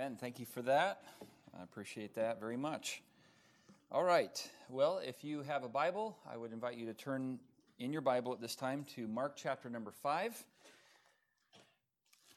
[0.00, 0.16] Amen.
[0.16, 1.02] Thank you for that.
[1.58, 3.02] I appreciate that very much.
[3.90, 4.48] All right.
[4.68, 7.40] Well, if you have a Bible, I would invite you to turn
[7.80, 10.44] in your Bible at this time to Mark chapter number 5.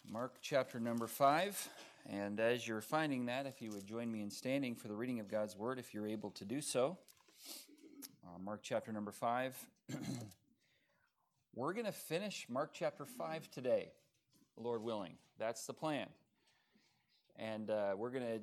[0.09, 1.69] Mark chapter number 5.
[2.09, 5.19] And as you're finding that, if you would join me in standing for the reading
[5.19, 6.97] of God's Word, if you're able to do so.
[8.25, 9.55] Uh, Mark chapter number 5.
[11.55, 13.91] We're going to finish Mark chapter 5 today,
[14.57, 15.13] Lord willing.
[15.37, 16.07] That's the plan.
[17.41, 18.39] And uh, we're going to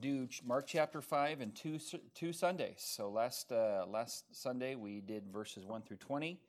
[0.00, 1.78] do Mark chapter 5 in two,
[2.16, 2.78] two Sundays.
[2.78, 6.40] So last, uh, last Sunday we did verses 1 through 20.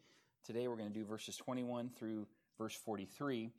[0.43, 2.25] Today we're going to do verses 21 through
[2.57, 3.51] verse 43.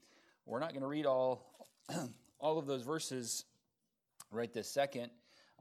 [0.44, 1.68] We're not going to read all,
[2.40, 3.44] all of those verses
[4.32, 5.10] right this second.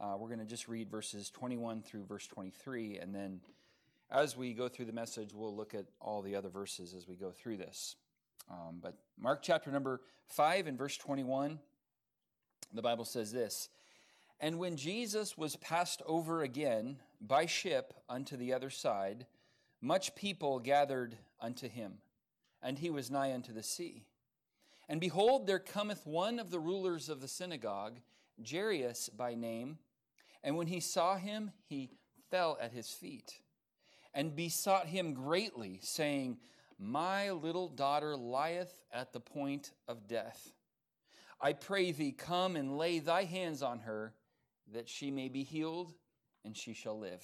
[0.01, 2.97] Uh, we're going to just read verses 21 through verse 23.
[2.97, 3.41] And then
[4.09, 7.15] as we go through the message, we'll look at all the other verses as we
[7.15, 7.95] go through this.
[8.49, 11.59] Um, but Mark chapter number 5 and verse 21,
[12.73, 13.69] the Bible says this.
[14.39, 19.25] And when Jesus was passed over again by ship unto the other side,
[19.81, 21.99] much people gathered unto him,
[22.61, 24.03] and he was nigh unto the sea.
[24.89, 27.99] And behold, there cometh one of the rulers of the synagogue,
[28.49, 29.79] Jairus by name,
[30.43, 31.89] and when he saw him, he
[32.29, 33.41] fell at his feet,
[34.13, 36.37] and besought him greatly, saying,
[36.77, 40.51] My little daughter lieth at the point of death.
[41.39, 44.13] I pray thee, come and lay thy hands on her
[44.73, 45.93] that she may be healed
[46.43, 47.23] and she shall live.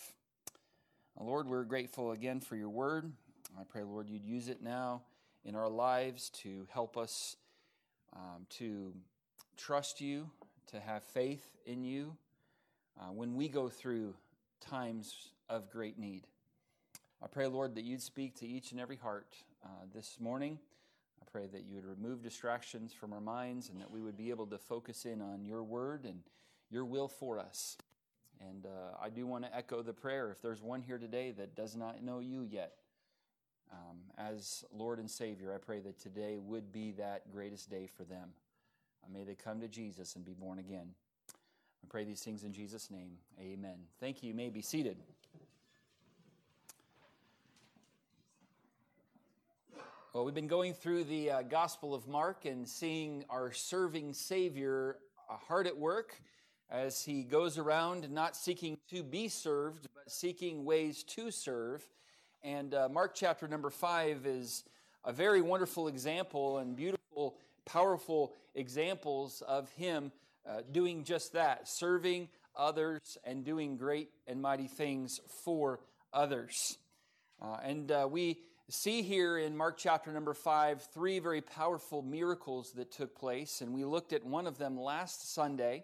[1.20, 3.12] Lord, we're grateful again for your word.
[3.60, 5.04] I pray, Lord, you'd use it now
[5.44, 7.36] in our lives to help us
[8.16, 8.94] um, to
[9.58, 10.30] trust you,
[10.68, 12.16] to have faith in you
[13.00, 14.16] uh, when we go through
[14.60, 16.24] times of great need.
[17.22, 20.60] I pray, Lord, that you'd speak to each and every heart uh, this morning.
[21.32, 24.48] Pray that you would remove distractions from our minds and that we would be able
[24.48, 26.22] to focus in on your word and
[26.70, 27.78] your will for us.
[28.40, 31.56] And uh, I do want to echo the prayer if there's one here today that
[31.56, 32.74] does not know you yet
[33.72, 38.04] um, as Lord and Savior, I pray that today would be that greatest day for
[38.04, 38.30] them.
[39.04, 40.90] Uh, may they come to Jesus and be born again.
[41.30, 43.14] I pray these things in Jesus' name.
[43.40, 43.78] Amen.
[44.00, 44.30] Thank you.
[44.30, 44.98] You may be seated.
[50.14, 54.98] Well, we've been going through the uh, Gospel of Mark and seeing our serving Savior
[55.30, 56.20] uh, hard at work
[56.70, 61.88] as he goes around not seeking to be served, but seeking ways to serve.
[62.44, 64.66] And uh, Mark chapter number five is
[65.06, 70.12] a very wonderful example and beautiful, powerful examples of him
[70.46, 75.80] uh, doing just that, serving others and doing great and mighty things for
[76.12, 76.78] others.
[77.42, 78.40] Uh, and uh, we
[78.72, 83.74] see here in Mark chapter number five three very powerful miracles that took place, and
[83.74, 85.84] we looked at one of them last Sunday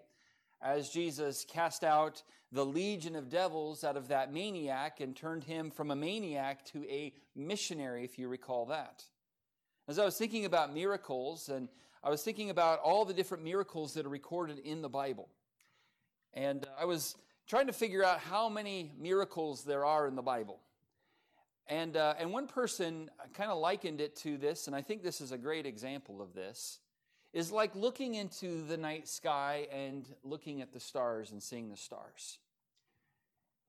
[0.62, 5.70] as Jesus cast out the legion of devils out of that maniac and turned him
[5.70, 9.03] from a maniac to a missionary, if you recall that.
[9.90, 11.68] As I was thinking about miracles, and
[12.03, 15.28] I was thinking about all the different miracles that are recorded in the Bible,
[16.34, 20.62] and I was trying to figure out how many miracles there are in the Bible.
[21.69, 25.19] And, uh, and one person kind of likened it to this, and I think this
[25.19, 26.79] is a great example of this
[27.33, 31.75] is like looking into the night sky and looking at the stars and seeing the
[31.75, 32.39] stars.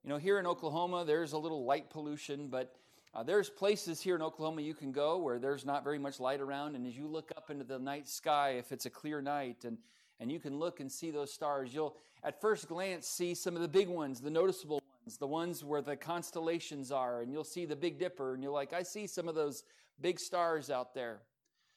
[0.05, 2.77] You know, here in Oklahoma, there's a little light pollution, but
[3.15, 6.41] uh, there's places here in Oklahoma you can go where there's not very much light
[6.41, 9.65] around, and as you look up into the night sky, if it's a clear night,
[9.65, 9.77] and
[10.21, 13.63] and you can look and see those stars, you'll at first glance see some of
[13.63, 14.83] the big ones, the noticeable
[15.17, 18.73] the ones where the constellations are, and you'll see the Big Dipper, and you're like,
[18.73, 19.65] I see some of those
[20.01, 21.21] big stars out there.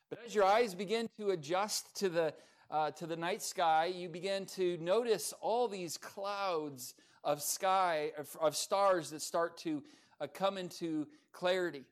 [0.10, 2.34] But as your eyes begin to adjust to the,
[2.70, 8.36] uh, to the night sky, you begin to notice all these clouds of sky, of,
[8.42, 9.82] of stars that start to
[10.20, 11.86] uh, come into clarity.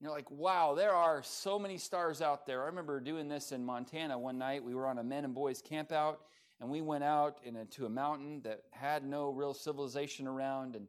[0.00, 2.62] You're like, wow, there are so many stars out there.
[2.62, 4.64] I remember doing this in Montana one night.
[4.64, 6.20] We were on a men and boys camp out,
[6.60, 10.76] and we went out into a mountain that had no real civilization around.
[10.76, 10.88] And,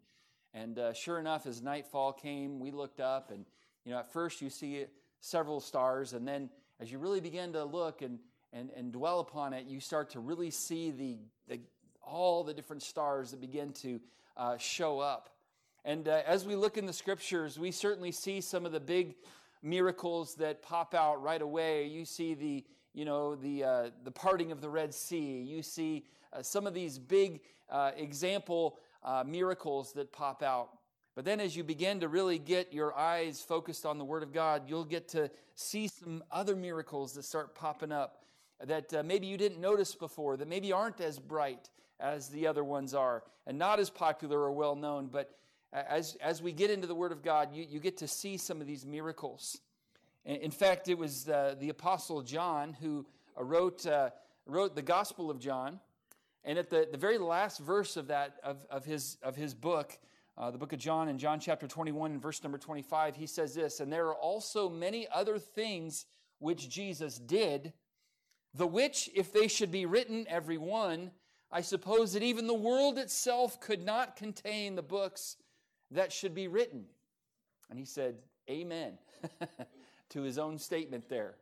[0.54, 3.46] and uh, sure enough, as nightfall came, we looked up, and
[3.86, 4.86] you know, at first you see
[5.22, 6.50] several stars, and then
[6.80, 8.19] as you really begin to look and,
[8.51, 11.18] and, and dwell upon it, you start to really see the,
[11.48, 11.62] the
[12.04, 14.01] all the different stars that begin to
[14.36, 15.30] uh, show up.
[15.86, 19.16] And uh, as we look in the scriptures, we certainly see some of the big
[19.63, 21.86] miracles that pop out right away.
[21.88, 25.42] You see the, you know, the, uh, the parting of the Red Sea.
[25.42, 30.70] You see uh, some of these big uh, example uh, miracles that pop out.
[31.16, 34.32] But then, as you begin to really get your eyes focused on the Word of
[34.32, 38.24] God, you'll get to see some other miracles that start popping up
[38.66, 42.64] that uh, maybe you didn't notice before, that maybe aren't as bright as the other
[42.64, 45.08] ones are, and not as popular or well known.
[45.08, 45.36] But
[45.74, 48.62] as, as we get into the Word of God, you, you get to see some
[48.62, 49.60] of these miracles.
[50.26, 53.06] In fact, it was uh, the Apostle John who
[53.38, 54.12] uh, wrote, uh,
[54.46, 55.80] wrote the Gospel of John.
[56.44, 59.98] And at the, the very last verse of that, of, of, his, of his book,
[60.38, 63.80] uh, the book of John, in John chapter 21, verse number 25, he says this
[63.80, 66.06] And there are also many other things
[66.40, 67.74] which Jesus did,
[68.54, 71.12] the which, if they should be written, every one,
[71.52, 75.38] I suppose that even the world itself could not contain the books
[75.92, 76.86] that should be written.
[77.70, 78.16] And he said,
[78.50, 78.98] Amen,
[80.12, 81.36] to his own statement there.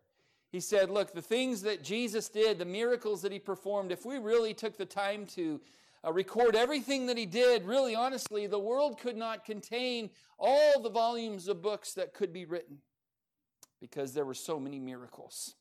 [0.52, 4.18] He said, Look, the things that Jesus did, the miracles that he performed, if we
[4.18, 5.62] really took the time to
[6.06, 10.90] uh, record everything that he did, really honestly, the world could not contain all the
[10.90, 12.78] volumes of books that could be written
[13.80, 15.56] because there were so many miracles.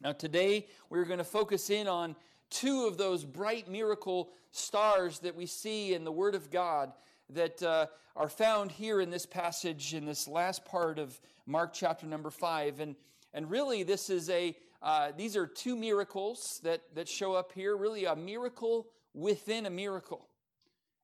[0.00, 2.16] Now, today we're going to focus in on
[2.50, 6.92] two of those bright miracle stars that we see in the Word of God
[7.34, 7.86] that uh,
[8.16, 12.80] are found here in this passage, in this last part of Mark chapter number five.
[12.80, 12.96] And,
[13.32, 17.76] and really, this is a, uh, these are two miracles that, that show up here,
[17.76, 20.28] really a miracle within a miracle.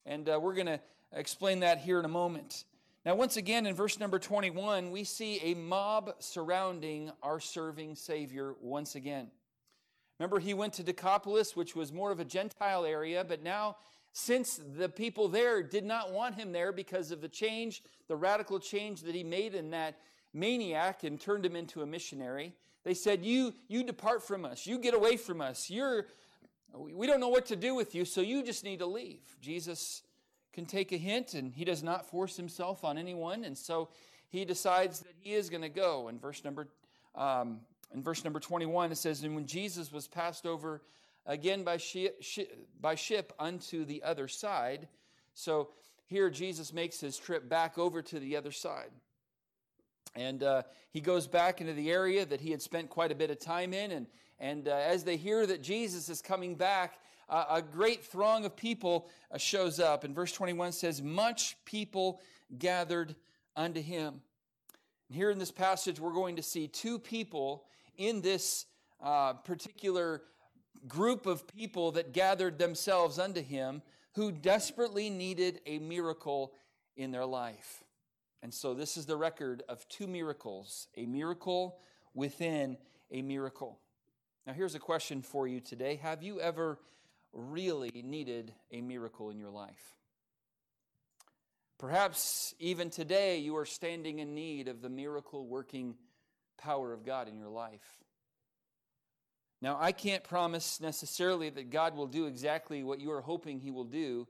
[0.06, 0.80] And uh, we're going to
[1.12, 2.64] explain that here in a moment.
[3.04, 8.54] Now, once again, in verse number 21, we see a mob surrounding our serving Savior
[8.60, 9.28] once again.
[10.18, 13.76] Remember, he went to Decapolis, which was more of a Gentile area, but now,
[14.12, 18.58] since the people there did not want him there because of the change, the radical
[18.58, 19.98] change that he made in that
[20.32, 22.52] maniac and turned him into a missionary,
[22.84, 24.66] they said, You, you depart from us.
[24.66, 25.70] You get away from us.
[25.70, 26.06] You're,
[26.74, 29.20] we don't know what to do with you, so you just need to leave.
[29.40, 30.02] Jesus
[30.52, 33.90] can take a hint, and he does not force himself on anyone, and so
[34.28, 36.08] he decides that he is going to go.
[36.08, 36.68] In verse number,
[37.14, 37.60] um,
[37.94, 40.82] in verse number 21, it says, And when Jesus was passed over
[41.26, 42.22] again by ship,
[42.80, 44.88] by ship unto the other side,
[45.34, 45.70] so
[46.06, 48.90] here Jesus makes his trip back over to the other side.
[50.16, 53.30] And uh, he goes back into the area that he had spent quite a bit
[53.30, 53.92] of time in.
[53.92, 54.06] And,
[54.40, 58.56] and uh, as they hear that Jesus is coming back, uh, a great throng of
[58.56, 60.02] people uh, shows up.
[60.02, 62.20] And verse 21 says, Much people
[62.58, 63.14] gathered
[63.54, 64.20] unto him.
[65.08, 67.64] And here in this passage, we're going to see two people
[67.96, 68.66] in this
[69.00, 70.22] uh, particular
[70.88, 73.82] group of people that gathered themselves unto him
[74.14, 76.52] who desperately needed a miracle
[76.96, 77.84] in their life.
[78.42, 81.78] And so this is the record of two miracles a miracle
[82.14, 82.76] within
[83.10, 83.78] a miracle.
[84.46, 86.78] Now, here's a question for you today Have you ever
[87.32, 89.96] really needed a miracle in your life?
[91.78, 95.94] Perhaps even today you are standing in need of the miracle working
[96.58, 98.02] power of God in your life.
[99.62, 103.70] Now, I can't promise necessarily that God will do exactly what you are hoping He
[103.70, 104.26] will do.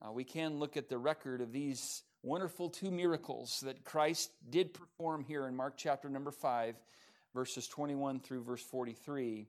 [0.00, 4.72] Uh, we can look at the record of these wonderful two miracles that Christ did
[4.72, 6.76] perform here in Mark chapter number 5,
[7.34, 9.48] verses 21 through verse 43,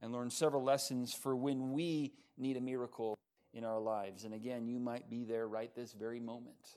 [0.00, 3.18] and learn several lessons for when we need a miracle
[3.52, 4.24] in our lives.
[4.24, 6.76] And again, you might be there right this very moment,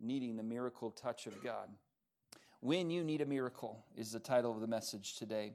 [0.00, 1.68] needing the miracle touch of God.
[2.60, 5.54] When You Need a Miracle is the title of the message today.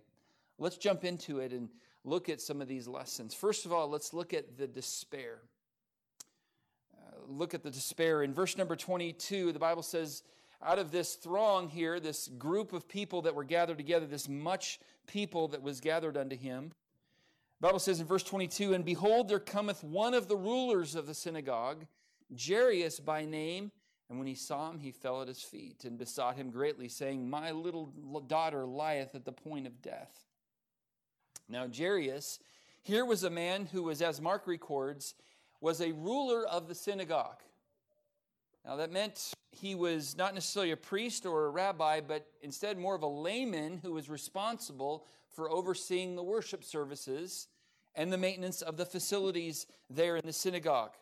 [0.57, 1.69] Let's jump into it and
[2.03, 3.33] look at some of these lessons.
[3.33, 5.39] First of all, let's look at the despair
[7.05, 8.23] uh, look at the despair.
[8.23, 10.23] In verse number 22, the Bible says,
[10.61, 14.79] out of this throng here, this group of people that were gathered together, this much
[15.07, 16.71] people that was gathered unto him,
[17.61, 21.07] the Bible says in verse 22, And behold, there cometh one of the rulers of
[21.07, 21.85] the synagogue,
[22.35, 23.71] Jairus by name,
[24.09, 27.27] and when he saw him, he fell at his feet and besought him greatly, saying,
[27.29, 27.87] My little
[28.27, 30.24] daughter lieth at the point of death.
[31.47, 32.39] Now, Jairus,
[32.81, 35.13] here was a man who was, as Mark records,
[35.61, 37.41] was a ruler of the synagogue.
[38.65, 42.95] Now, that meant he was not necessarily a priest or a rabbi, but instead more
[42.95, 47.47] of a layman who was responsible for overseeing the worship services
[47.93, 50.93] and the maintenance of the facilities there in the synagogue.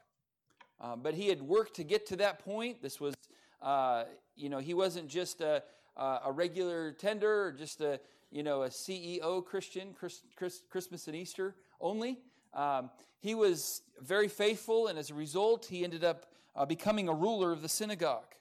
[0.81, 2.81] Uh, but he had worked to get to that point.
[2.81, 3.15] This was,
[3.61, 4.03] uh,
[4.35, 5.63] you know, he wasn't just a,
[5.95, 7.99] a regular tender or just a,
[8.33, 12.17] you know, a CEO Christian, Chris, Chris, Christmas and Easter only.
[12.55, 16.25] Um, he was very faithful, and as a result, he ended up
[16.55, 18.33] uh, becoming a ruler of the synagogue.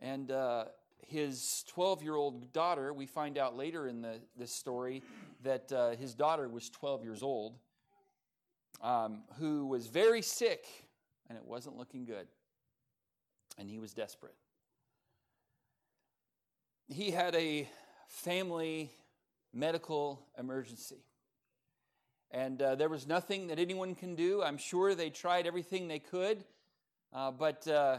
[0.00, 0.64] And uh,
[1.06, 5.04] his 12 year old daughter, we find out later in the, this story
[5.44, 7.54] that uh, his daughter was 12 years old,
[8.82, 10.66] um, who was very sick,
[11.28, 12.26] and it wasn't looking good.
[13.58, 14.34] And he was desperate.
[16.88, 17.68] He had a
[18.08, 18.90] family
[19.52, 21.04] medical emergency.
[22.30, 24.42] And uh, there was nothing that anyone can do.
[24.42, 26.44] I'm sure they tried everything they could,
[27.12, 27.98] uh, but uh,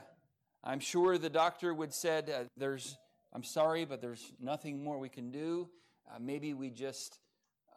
[0.63, 2.95] I'm sure the doctor would said, uh, "There's,
[3.33, 5.69] I'm sorry, but there's nothing more we can do.
[6.07, 7.17] Uh, maybe we just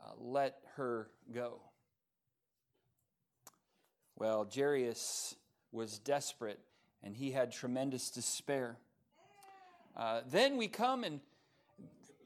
[0.04, 1.62] uh, let her go."
[4.16, 5.34] Well, Jairus
[5.70, 6.60] was desperate,
[7.02, 8.76] and he had tremendous despair.
[10.30, 11.20] then we come and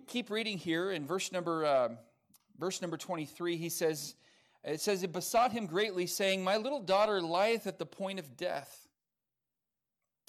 [0.06, 1.98] keep reading here in verse number um,
[2.58, 4.14] verse number 23, he says,
[4.64, 8.36] it says, It besought him greatly, saying, My little daughter lieth at the point of
[8.36, 8.88] death.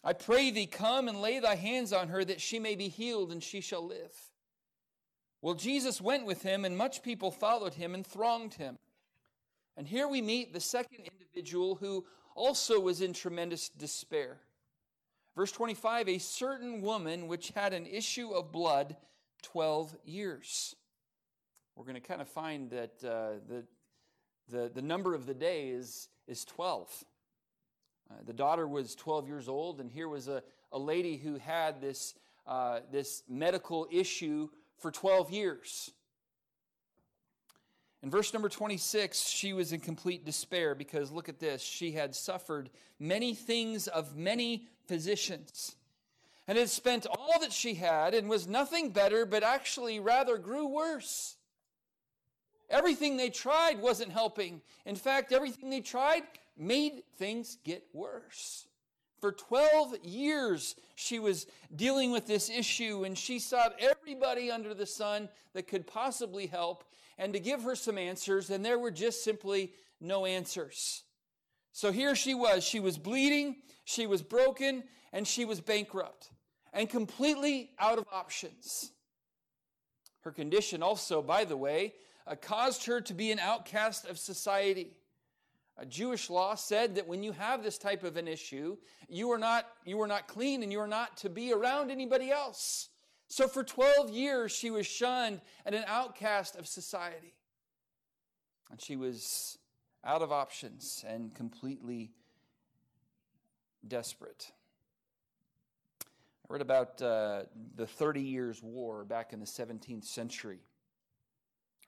[0.03, 3.31] I pray thee, come and lay thy hands on her, that she may be healed,
[3.31, 4.13] and she shall live.
[5.41, 8.77] Well, Jesus went with him, and much people followed him and thronged him.
[9.75, 12.05] And here we meet the second individual who
[12.35, 14.37] also was in tremendous despair.
[15.35, 18.95] Verse 25 A certain woman which had an issue of blood
[19.43, 20.75] 12 years
[21.77, 23.63] we're going to kind of find that uh, the,
[24.49, 27.03] the, the number of the day is, is 12.
[28.09, 30.41] Uh, the daughter was 12 years old, and here was a,
[30.71, 32.15] a lady who had this,
[32.47, 35.91] uh, this medical issue for 12 years.
[38.01, 41.61] In verse number 26, she was in complete despair because look at this.
[41.61, 45.75] She had suffered many things of many physicians
[46.47, 50.65] and had spent all that she had and was nothing better, but actually rather grew
[50.65, 51.35] worse.
[52.69, 54.61] Everything they tried wasn't helping.
[54.85, 56.23] In fact, everything they tried
[56.57, 58.65] made things get worse.
[59.19, 64.85] For 12 years, she was dealing with this issue, and she sought everybody under the
[64.85, 66.83] sun that could possibly help
[67.17, 71.03] and to give her some answers, and there were just simply no answers.
[71.71, 72.63] So here she was.
[72.63, 76.29] She was bleeding, she was broken, and she was bankrupt
[76.77, 78.91] and completely out of options.
[80.21, 81.95] Her condition, also, by the way,
[82.27, 84.95] uh, caused her to be an outcast of society.
[85.77, 88.77] A Jewish law said that when you have this type of an issue,
[89.09, 92.29] you are not, you are not clean and you are not to be around anybody
[92.29, 92.89] else.
[93.27, 97.33] So for 12 years, she was shunned and an outcast of society.
[98.69, 99.57] And she was
[100.05, 102.11] out of options and completely
[103.87, 104.51] desperate.
[106.49, 107.43] I read about uh,
[107.75, 110.59] the 30 Years' War back in the 17th century.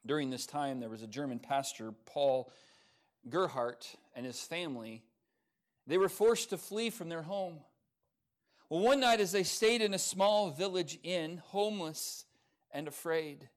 [0.06, 2.52] During this time, there was a German pastor, Paul
[3.30, 5.04] Gerhardt, and his family.
[5.88, 7.60] They were forced to flee from their home.
[8.70, 12.26] Well, one night, as they stayed in a small village inn, homeless
[12.72, 13.50] and afraid,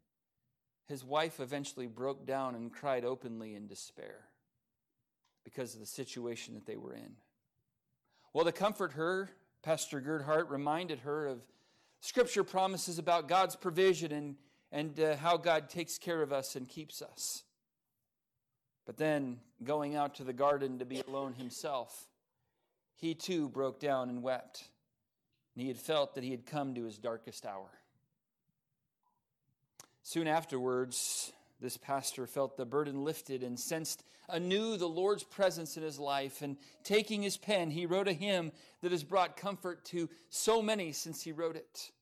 [0.87, 4.29] his wife eventually broke down and cried openly in despair
[5.45, 7.17] because of the situation that they were in.
[8.33, 9.31] Well, to comfort her,
[9.63, 11.41] Pastor Gerhardt reminded her of
[12.01, 14.37] scripture promises about God's provision and
[14.73, 17.45] and uh, how God takes care of us and keeps us.
[18.87, 22.09] But then, going out to the garden to be alone himself,
[22.97, 24.65] he too broke down and wept.
[25.55, 27.69] And he had felt that he had come to his darkest hour.
[30.03, 35.83] Soon afterwards, this pastor felt the burden lifted and sensed anew the Lord's presence in
[35.83, 36.43] his life.
[36.43, 38.53] And taking his pen, he wrote a hymn
[38.83, 41.93] that has brought comfort to so many since he wrote it.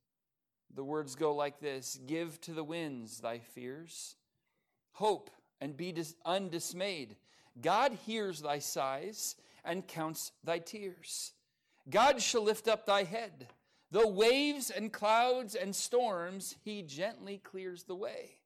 [0.75, 4.17] The words go like this Give to the winds thy fears,
[4.93, 7.17] hope and be dis- undismayed.
[7.61, 11.33] God hears thy sighs and counts thy tears.
[11.89, 13.49] God shall lift up thy head.
[13.91, 18.40] Though waves and clouds and storms, he gently clears the way.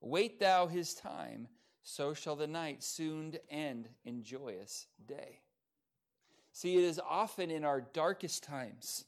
[0.00, 1.48] Wait thou his time,
[1.82, 5.40] so shall the night soon end in joyous day.
[6.52, 9.04] See, it is often in our darkest times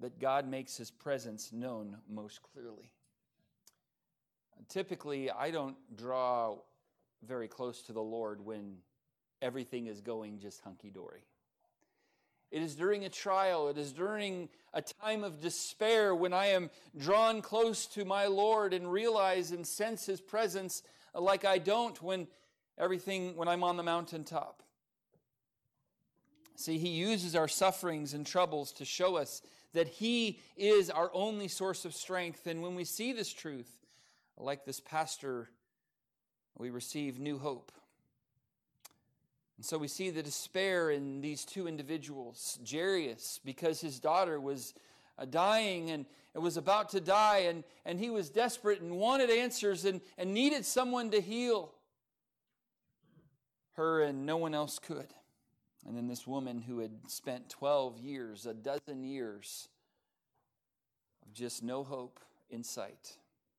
[0.00, 2.90] that God makes his presence known most clearly.
[4.68, 6.56] Typically, I don't draw
[7.22, 8.76] very close to the Lord when
[9.42, 11.24] everything is going just hunky dory.
[12.54, 16.70] It is during a trial, it is during a time of despair when I am
[16.96, 20.82] drawn close to my Lord and realize and sense his presence
[21.14, 22.28] like I don't when
[22.78, 24.62] everything when I'm on the mountaintop.
[26.54, 29.42] See, he uses our sufferings and troubles to show us
[29.74, 32.46] that He is our only source of strength.
[32.46, 33.70] And when we see this truth,
[34.38, 35.50] like this pastor,
[36.56, 37.70] we receive new hope.
[39.56, 42.58] And so we see the despair in these two individuals.
[42.68, 44.74] Jairus, because his daughter was
[45.18, 49.84] uh, dying and was about to die, and, and he was desperate and wanted answers
[49.84, 51.72] and, and needed someone to heal
[53.74, 55.06] her, and no one else could.
[55.86, 59.68] And then this woman who had spent 12 years, a dozen years,
[61.24, 62.18] of just no hope
[62.50, 63.16] in sight,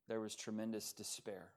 [0.07, 1.51] there was tremendous despair.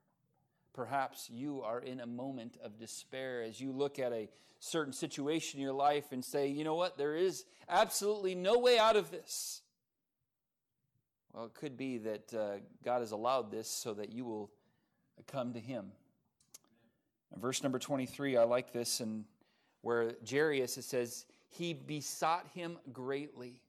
[0.79, 4.29] Perhaps you are in a moment of despair as you look at a
[4.61, 8.79] certain situation in your life and say, you know what, there is absolutely no way
[8.79, 9.61] out of this.
[11.33, 14.51] Well, it could be that uh, God has allowed this so that you will
[15.27, 15.91] come to Him.
[17.35, 19.25] Verse number 23, I like this, and
[19.81, 23.59] where Jairus, it says, he besought him greatly,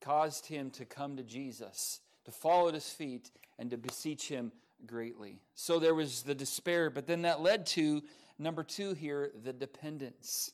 [0.00, 4.52] caused him to come to Jesus, to fall at his feet, and to beseech him
[4.86, 5.40] greatly.
[5.54, 8.02] So there was the despair, but then that led to
[8.38, 10.52] number two here the dependence.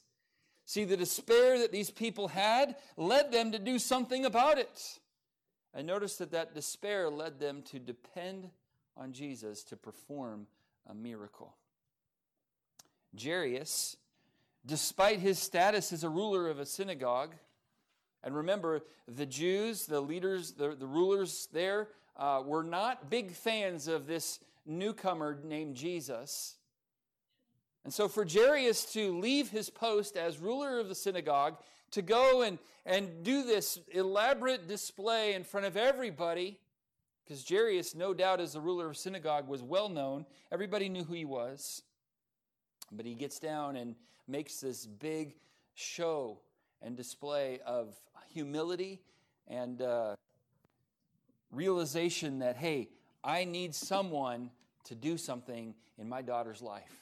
[0.65, 4.99] See, the despair that these people had led them to do something about it.
[5.75, 8.51] I noticed that that despair led them to depend
[8.97, 10.47] on Jesus to perform
[10.87, 11.55] a miracle.
[13.19, 13.97] Jairus,
[14.67, 17.35] despite his status as a ruler of a synagogue,
[18.23, 21.89] and remember, the Jews, the leaders, the, the rulers there,
[22.19, 26.57] uh, were not big fans of this newcomer named Jesus.
[27.85, 31.57] And so, for Jairus to leave his post as ruler of the synagogue,
[31.93, 36.59] to go and, and do this elaborate display in front of everybody,
[37.25, 40.27] because Jairus, no doubt, as the ruler of synagogue, was well known.
[40.51, 41.83] Everybody knew who he was.
[42.91, 43.95] But he gets down and
[44.27, 45.35] makes this big
[45.75, 46.41] show
[46.81, 47.95] and display of
[48.31, 49.01] humility
[49.47, 50.15] and uh,
[51.53, 52.89] realization that, hey,
[53.23, 54.51] I need someone
[54.85, 56.93] to do something in my daughter's life.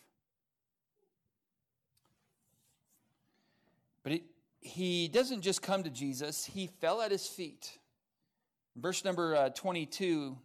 [4.03, 4.23] But it,
[4.61, 7.79] he doesn't just come to Jesus, he fell at his feet.
[8.77, 10.37] Verse number uh, 22,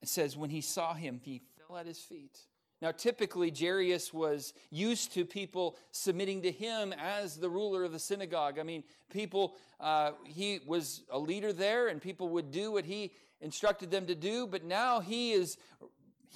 [0.00, 2.38] it says, When he saw him, he fell at his feet.
[2.82, 7.98] Now, typically, Jairus was used to people submitting to him as the ruler of the
[8.00, 8.58] synagogue.
[8.58, 13.12] I mean, people, uh, he was a leader there, and people would do what he
[13.40, 15.58] instructed them to do, but now he is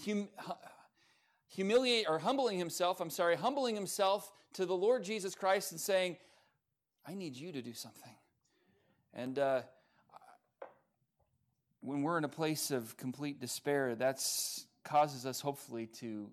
[0.04, 0.28] hum,
[1.48, 6.16] humiliate or humbling himself, I'm sorry, humbling himself to the Lord Jesus Christ and saying,
[7.04, 8.14] I need you to do something.
[9.12, 9.62] And uh,
[11.80, 14.20] when we're in a place of complete despair, that
[14.86, 16.30] causes us hopefully to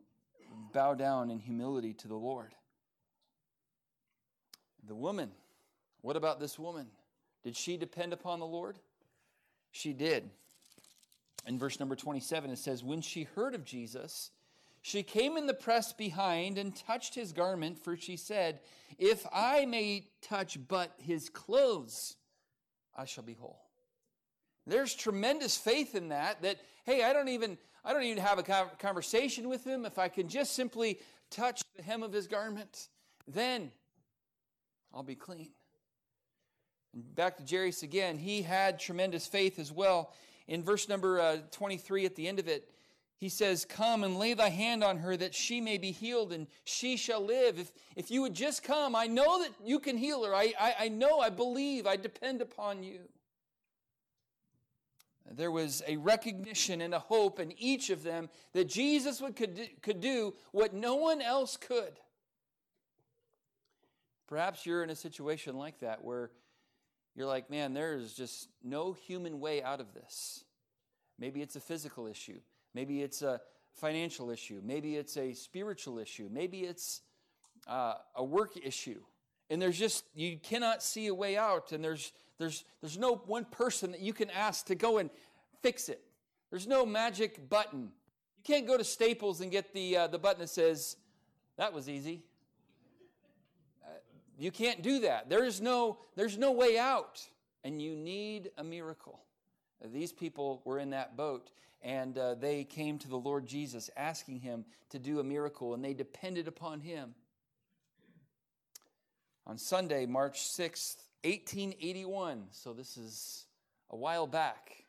[0.73, 2.53] bow down in humility to the Lord.
[4.87, 5.31] The woman,
[6.01, 6.87] what about this woman?
[7.43, 8.77] Did she depend upon the Lord?
[9.71, 10.29] She did.
[11.47, 14.31] In verse number 27, it says, When she heard of Jesus,
[14.81, 18.59] she came in the press behind and touched his garment, for she said,
[18.97, 22.15] If I may touch but his clothes,
[22.95, 23.62] I shall be whole.
[24.65, 28.43] There's tremendous faith in that, that, hey, I don't even, I don't even have a
[28.80, 29.86] conversation with him.
[29.86, 30.99] If I can just simply
[31.30, 32.88] touch the hem of his garment,
[33.28, 33.71] then
[34.93, 35.49] I'll be clean.
[36.93, 40.13] And back to Jairus again, he had tremendous faith as well.
[40.47, 42.69] In verse number uh, 23 at the end of it,
[43.17, 46.47] he says, Come and lay thy hand on her that she may be healed and
[46.65, 47.58] she shall live.
[47.58, 50.36] If, if you would just come, I know that you can heal her.
[50.36, 52.99] I, I, I know, I believe, I depend upon you.
[55.29, 59.55] There was a recognition and a hope in each of them that Jesus would, could,
[59.55, 61.99] do, could do what no one else could.
[64.27, 66.31] Perhaps you're in a situation like that where
[67.15, 70.43] you're like, man, there is just no human way out of this.
[71.19, 72.39] Maybe it's a physical issue.
[72.73, 73.39] Maybe it's a
[73.73, 74.62] financial issue.
[74.63, 76.29] Maybe it's a spiritual issue.
[76.31, 77.01] Maybe it's
[77.67, 79.01] uh, a work issue.
[79.49, 81.71] And there's just, you cannot see a way out.
[81.71, 85.10] And there's there's, there's no one person that you can ask to go and
[85.62, 86.01] fix it.
[86.49, 87.91] There's no magic button.
[88.38, 90.97] You can't go to Staples and get the, uh, the button that says,
[91.58, 92.23] that was easy.
[93.84, 93.91] Uh,
[94.38, 95.29] you can't do that.
[95.29, 97.21] There's no, there's no way out.
[97.63, 99.21] And you need a miracle.
[99.86, 101.51] These people were in that boat
[101.82, 105.84] and uh, they came to the Lord Jesus asking him to do a miracle and
[105.84, 107.13] they depended upon him.
[109.45, 113.45] On Sunday, March 6th, 1881, so this is
[113.89, 114.86] a while back,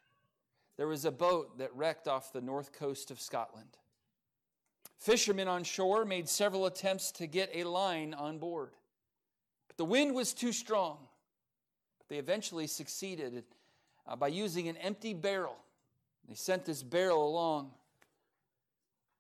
[0.76, 3.76] there was a boat that wrecked off the north coast of Scotland.
[4.98, 8.70] Fishermen on shore made several attempts to get a line on board,
[9.68, 10.98] but the wind was too strong.
[11.98, 13.44] But they eventually succeeded
[14.06, 15.56] uh, by using an empty barrel.
[16.28, 17.70] They sent this barrel along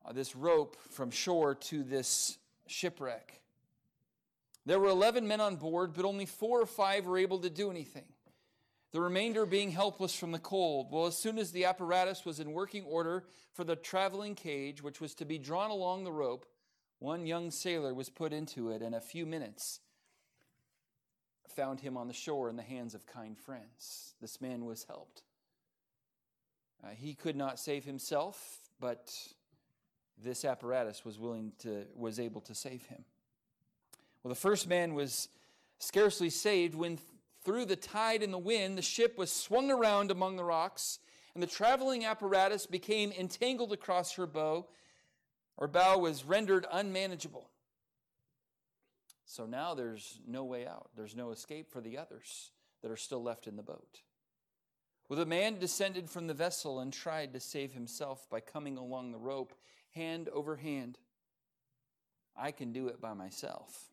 [0.04, 3.40] uh, this rope from shore to this shipwreck.
[4.66, 7.70] There were 11 men on board, but only four or five were able to do
[7.70, 8.06] anything.
[8.92, 10.88] The remainder being helpless from the cold.
[10.90, 15.00] Well, as soon as the apparatus was in working order for the traveling cage, which
[15.00, 16.46] was to be drawn along the rope,
[17.00, 19.80] one young sailor was put into it, and a few minutes
[21.54, 24.14] found him on the shore in the hands of kind friends.
[24.20, 25.22] This man was helped.
[26.82, 29.12] Uh, he could not save himself, but
[30.22, 33.04] this apparatus was willing to was able to save him.
[34.24, 35.28] Well, the first man was
[35.78, 36.98] scarcely saved when
[37.44, 40.98] through the tide and the wind the ship was swung around among the rocks
[41.34, 44.66] and the traveling apparatus became entangled across her bow
[45.58, 47.50] or bow was rendered unmanageable.
[49.26, 50.88] So now there's no way out.
[50.96, 52.50] There's no escape for the others
[52.82, 54.00] that are still left in the boat.
[55.08, 59.12] Well, the man descended from the vessel and tried to save himself by coming along
[59.12, 59.52] the rope,
[59.90, 60.98] hand over hand.
[62.36, 63.90] I can do it by myself.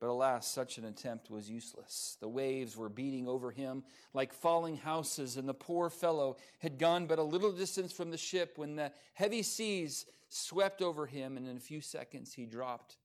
[0.00, 2.16] But alas, such an attempt was useless.
[2.20, 3.84] The waves were beating over him
[4.14, 8.16] like falling houses, and the poor fellow had gone but a little distance from the
[8.16, 12.96] ship when the heavy seas swept over him, and in a few seconds he dropped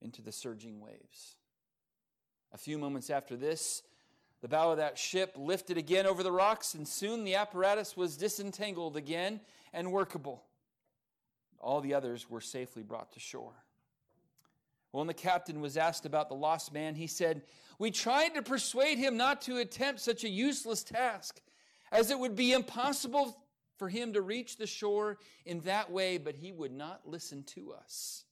[0.00, 1.34] into the surging waves.
[2.52, 3.82] A few moments after this,
[4.40, 8.16] the bow of that ship lifted again over the rocks, and soon the apparatus was
[8.16, 9.40] disentangled again
[9.72, 10.44] and workable.
[11.58, 13.64] All the others were safely brought to shore.
[14.92, 17.42] When the captain was asked about the lost man, he said,
[17.78, 21.40] We tried to persuade him not to attempt such a useless task,
[21.92, 23.36] as it would be impossible
[23.76, 27.72] for him to reach the shore in that way, but he would not listen to
[27.72, 28.24] us.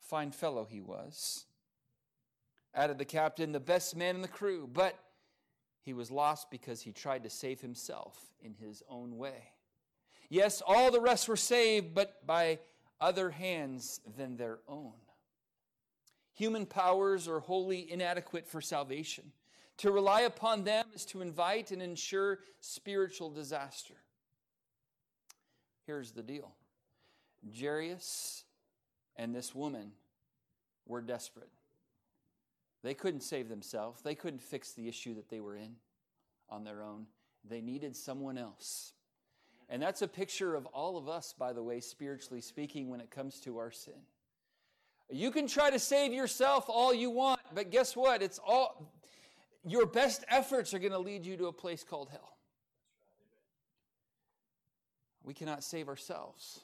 [0.00, 1.46] Fine fellow he was.
[2.74, 4.98] Added the captain, the best man in the crew, but
[5.80, 9.50] he was lost because he tried to save himself in his own way.
[10.28, 12.58] Yes, all the rest were saved, but by
[13.00, 14.92] other hands than their own.
[16.34, 19.32] Human powers are wholly inadequate for salvation.
[19.78, 23.94] To rely upon them is to invite and ensure spiritual disaster.
[25.86, 26.52] Here's the deal
[27.58, 28.44] Jairus
[29.16, 29.92] and this woman
[30.86, 31.50] were desperate.
[32.82, 35.76] They couldn't save themselves, they couldn't fix the issue that they were in
[36.48, 37.06] on their own.
[37.48, 38.92] They needed someone else.
[39.68, 43.10] And that's a picture of all of us, by the way, spiritually speaking, when it
[43.10, 44.02] comes to our sin.
[45.10, 48.22] You can try to save yourself all you want, but guess what?
[48.22, 48.90] It's all
[49.66, 52.36] your best efforts are going to lead you to a place called hell.
[55.22, 56.60] We cannot save ourselves.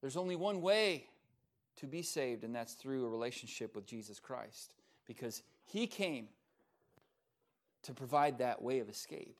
[0.00, 1.06] There's only one way
[1.76, 4.74] to be saved, and that's through a relationship with Jesus Christ
[5.06, 6.28] because He came
[7.82, 9.36] to provide that way of escape.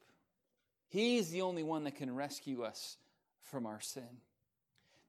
[0.87, 2.97] He's the only one that can rescue us
[3.41, 4.17] from our sin.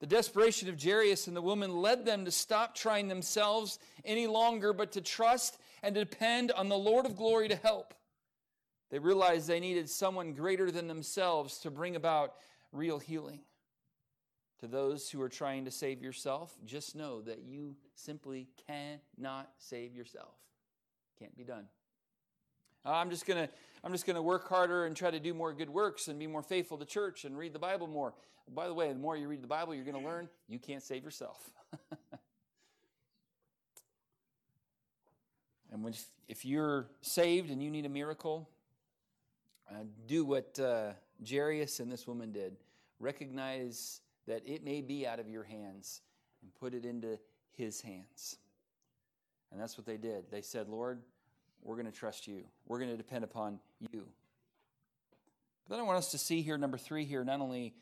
[0.03, 4.73] The desperation of Jairus and the woman led them to stop trying themselves any longer,
[4.73, 7.93] but to trust and depend on the Lord of glory to help.
[8.91, 12.33] They realized they needed someone greater than themselves to bring about
[12.73, 13.43] real healing.
[14.59, 19.95] To those who are trying to save yourself, just know that you simply cannot save
[19.95, 20.35] yourself.
[21.17, 21.67] Can't be done.
[22.85, 23.49] Uh, I'm just gonna
[23.83, 26.41] I'm just gonna work harder and try to do more good works and be more
[26.41, 28.13] faithful to church and read the Bible more.
[28.53, 31.03] By the way, the more you read the Bible, you're gonna learn you can't save
[31.03, 31.49] yourself.
[35.71, 35.93] and when,
[36.27, 38.49] if you're saved and you need a miracle,
[39.71, 40.91] uh, do what uh,
[41.27, 42.57] Jairus and this woman did.
[42.99, 46.01] Recognize that it may be out of your hands
[46.41, 47.17] and put it into
[47.51, 48.37] his hands.
[49.51, 50.31] And that's what they did.
[50.31, 51.01] They said, Lord,
[51.63, 52.43] we're going to trust you.
[52.67, 53.59] We're going to depend upon
[53.91, 54.05] you.
[55.67, 57.73] But then I want us to see here, number three, here, not only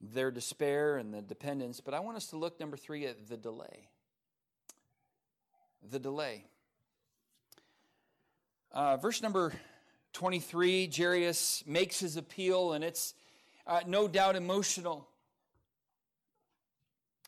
[0.00, 3.36] their despair and the dependence, but I want us to look, number three, at the
[3.36, 3.88] delay.
[5.90, 6.44] The delay.
[8.72, 9.52] Uh, verse number
[10.14, 13.14] 23, Jairus makes his appeal, and it's
[13.66, 15.06] uh, no doubt emotional.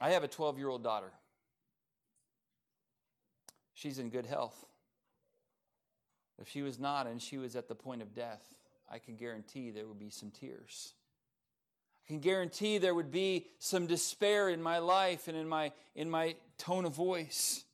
[0.01, 1.13] I have a 12 year old daughter.
[3.75, 4.67] She's in good health.
[6.41, 8.43] If she was not and she was at the point of death,
[8.91, 10.95] I can guarantee there would be some tears.
[12.05, 16.11] I can guarantee there would be some despair in my life and in my, in
[16.11, 17.65] my tone of voice.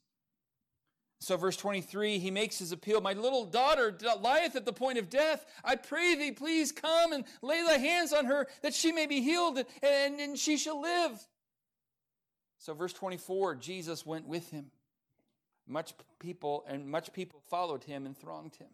[1.21, 5.09] So, verse 23, he makes his appeal My little daughter lieth at the point of
[5.09, 5.47] death.
[5.65, 9.23] I pray thee, please come and lay thy hands on her that she may be
[9.23, 11.19] healed and, and, and she shall live.
[12.59, 14.67] So, verse 24, Jesus went with him.
[15.69, 18.69] Much people and much people followed him and thronged him.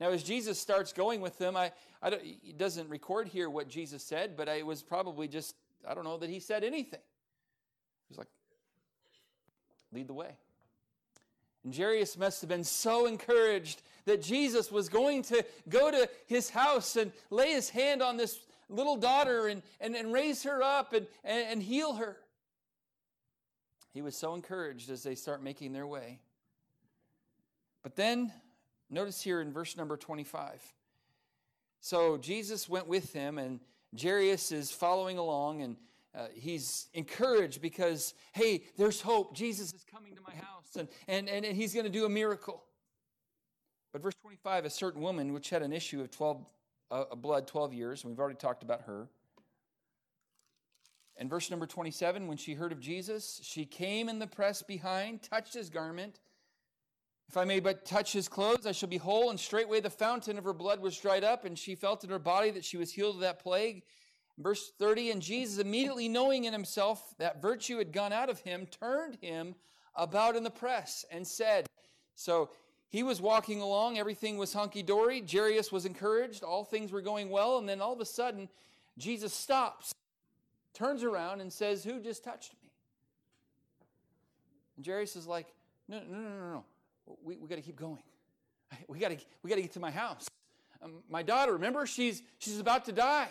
[0.00, 4.02] Now, as Jesus starts going with them, I, I don't, doesn't record here what Jesus
[4.02, 5.54] said, but it was probably just,
[5.88, 7.00] I don't know that he said anything.
[7.00, 8.28] He was like,
[9.92, 10.36] lead the way.
[11.64, 16.50] And Jairus must have been so encouraged that Jesus was going to go to his
[16.50, 20.92] house and lay his hand on this little daughter and, and, and raise her up
[20.92, 22.16] and, and, and heal her.
[23.96, 26.20] He was so encouraged as they start making their way.
[27.82, 28.30] But then,
[28.90, 30.62] notice here in verse number 25.
[31.80, 33.58] So Jesus went with him, and
[33.98, 35.76] Jairus is following along, and
[36.14, 39.34] uh, he's encouraged because, hey, there's hope.
[39.34, 42.10] Jesus is coming to my house and, and, and, and he's going to do a
[42.10, 42.64] miracle.
[43.92, 46.44] But verse 25, a certain woman which had an issue of 12,
[46.90, 49.08] uh, blood 12 years, and we've already talked about her.
[51.18, 55.22] And verse number 27, when she heard of Jesus, she came in the press behind,
[55.22, 56.20] touched his garment.
[57.28, 59.30] If I may but touch his clothes, I shall be whole.
[59.30, 62.18] And straightway the fountain of her blood was dried up, and she felt in her
[62.18, 63.82] body that she was healed of that plague.
[64.38, 68.66] Verse 30 And Jesus, immediately knowing in himself that virtue had gone out of him,
[68.66, 69.54] turned him
[69.94, 71.66] about in the press and said,
[72.14, 72.50] So
[72.88, 75.24] he was walking along, everything was hunky dory.
[75.26, 77.58] Jairus was encouraged, all things were going well.
[77.58, 78.48] And then all of a sudden,
[78.98, 79.92] Jesus stops,
[80.76, 82.70] turns around, and says, Who just touched me?
[84.76, 85.46] And Jairus is like,
[85.88, 86.64] No, no, no, no, no.
[87.24, 88.02] We, we got to keep going.
[88.88, 90.28] We got to we got to get to my house.
[90.82, 93.28] Um, my daughter, remember, she's she's about to die.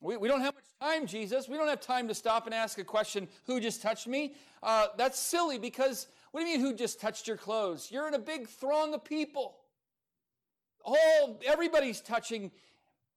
[0.00, 1.48] We, we don't have much time, Jesus.
[1.48, 4.34] We don't have time to stop and ask a question, who just touched me?
[4.60, 7.88] Uh, that's silly because what do you mean, who just touched your clothes?
[7.90, 9.54] You're in a big throng of people.
[10.84, 12.50] All, everybody's touching.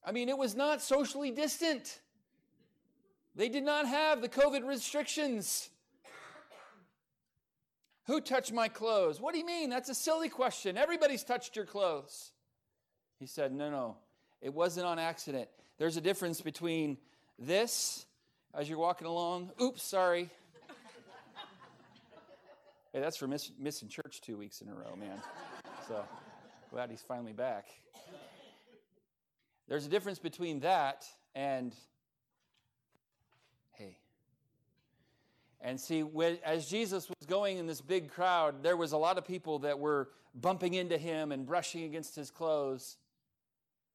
[0.06, 2.02] I mean, it was not socially distant.
[3.36, 5.70] They did not have the COVID restrictions.
[8.06, 9.20] Who touched my clothes?
[9.20, 9.70] What do you mean?
[9.70, 10.78] That's a silly question.
[10.78, 12.32] Everybody's touched your clothes.
[13.20, 13.98] He said, No, no,
[14.42, 15.50] it wasn't on accident.
[15.78, 16.98] There's a difference between
[17.40, 18.06] this
[18.54, 19.52] as you're walking along.
[19.62, 20.30] Oops, sorry.
[22.94, 25.18] hey, that's for miss, missing church two weeks in a row, man.
[25.88, 26.04] So
[26.72, 27.66] glad he's finally back.
[29.68, 31.74] There's a difference between that and,
[33.74, 33.98] hey.
[35.66, 36.04] And see,
[36.46, 39.80] as Jesus was going in this big crowd, there was a lot of people that
[39.80, 42.98] were bumping into him and brushing against his clothes.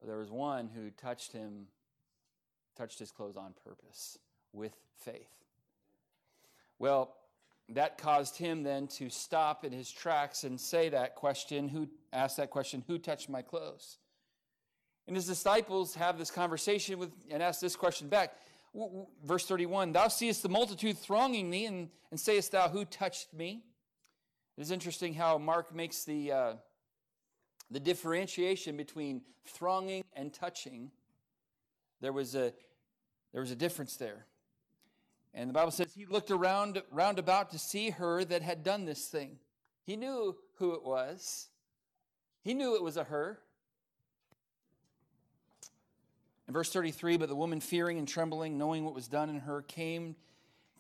[0.01, 1.69] But there was one who touched him,
[2.77, 4.19] touched his clothes on purpose
[4.53, 5.31] with faith.
[6.81, 7.15] Well,
[7.69, 12.39] that caused him then to stop in his tracks and say that question, who asked
[12.39, 13.99] that question, who touched my clothes?
[15.07, 18.35] And his disciples have this conversation with and ask this question back.
[19.25, 23.65] Verse 31 Thou seest the multitude thronging thee, and, and sayest thou, Who touched me?
[24.57, 26.53] It is interesting how Mark makes the, uh,
[27.71, 30.91] the differentiation between thronging and touching,
[32.01, 32.53] there was a,
[33.33, 34.27] there was a difference there.
[35.33, 38.85] And the Bible says he looked around round about to see her that had done
[38.85, 39.39] this thing.
[39.85, 41.49] He knew who it was.
[42.43, 43.39] He knew it was a her.
[46.51, 49.63] In verse 33, but the woman fearing and trembling, knowing what was done in her,
[49.63, 50.17] came,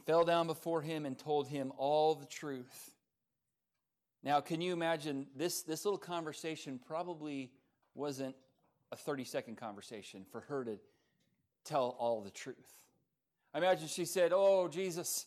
[0.04, 2.90] fell down before him, and told him all the truth.
[4.24, 7.52] Now, can you imagine this, this little conversation probably
[7.94, 8.34] wasn't
[8.90, 10.76] a 30 second conversation for her to
[11.64, 12.80] tell all the truth.
[13.54, 15.26] I imagine she said, Oh, Jesus,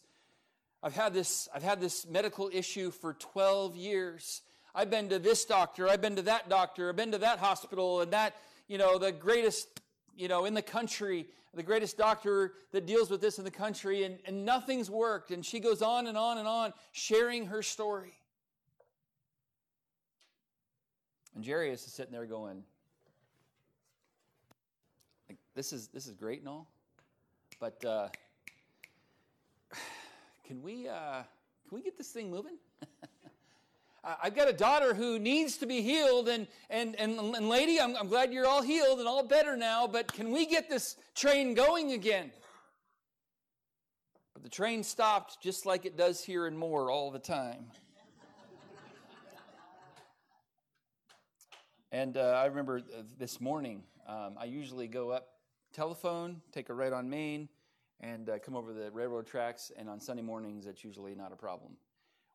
[0.84, 4.42] I've had this, I've had this medical issue for 12 years.
[4.76, 8.02] I've been to this doctor, I've been to that doctor, I've been to that hospital,
[8.02, 8.36] and that,
[8.68, 9.80] you know, the greatest,
[10.16, 14.04] you know, in the country, the greatest doctor that deals with this in the country,
[14.04, 15.32] and, and nothing's worked.
[15.32, 18.14] And she goes on and on and on, sharing her story.
[21.36, 22.64] And Jairus is sitting there going,
[25.28, 26.68] like, this is this is great and all,
[27.60, 28.08] but uh,
[30.48, 31.24] can we uh,
[31.68, 32.58] can we get this thing moving?
[34.04, 37.96] I've got a daughter who needs to be healed, and and and, and lady, I'm,
[37.96, 39.88] I'm glad you're all healed and all better now.
[39.88, 42.32] But can we get this train going again?
[44.34, 47.68] But the train stopped just like it does here and Moore all the time.
[51.94, 52.82] And uh, I remember
[53.20, 55.28] this morning, um, I usually go up
[55.74, 57.48] telephone, take a right on Main,
[58.00, 59.72] and uh, come over the railroad tracks.
[59.78, 61.74] And on Sunday mornings, it's usually not a problem.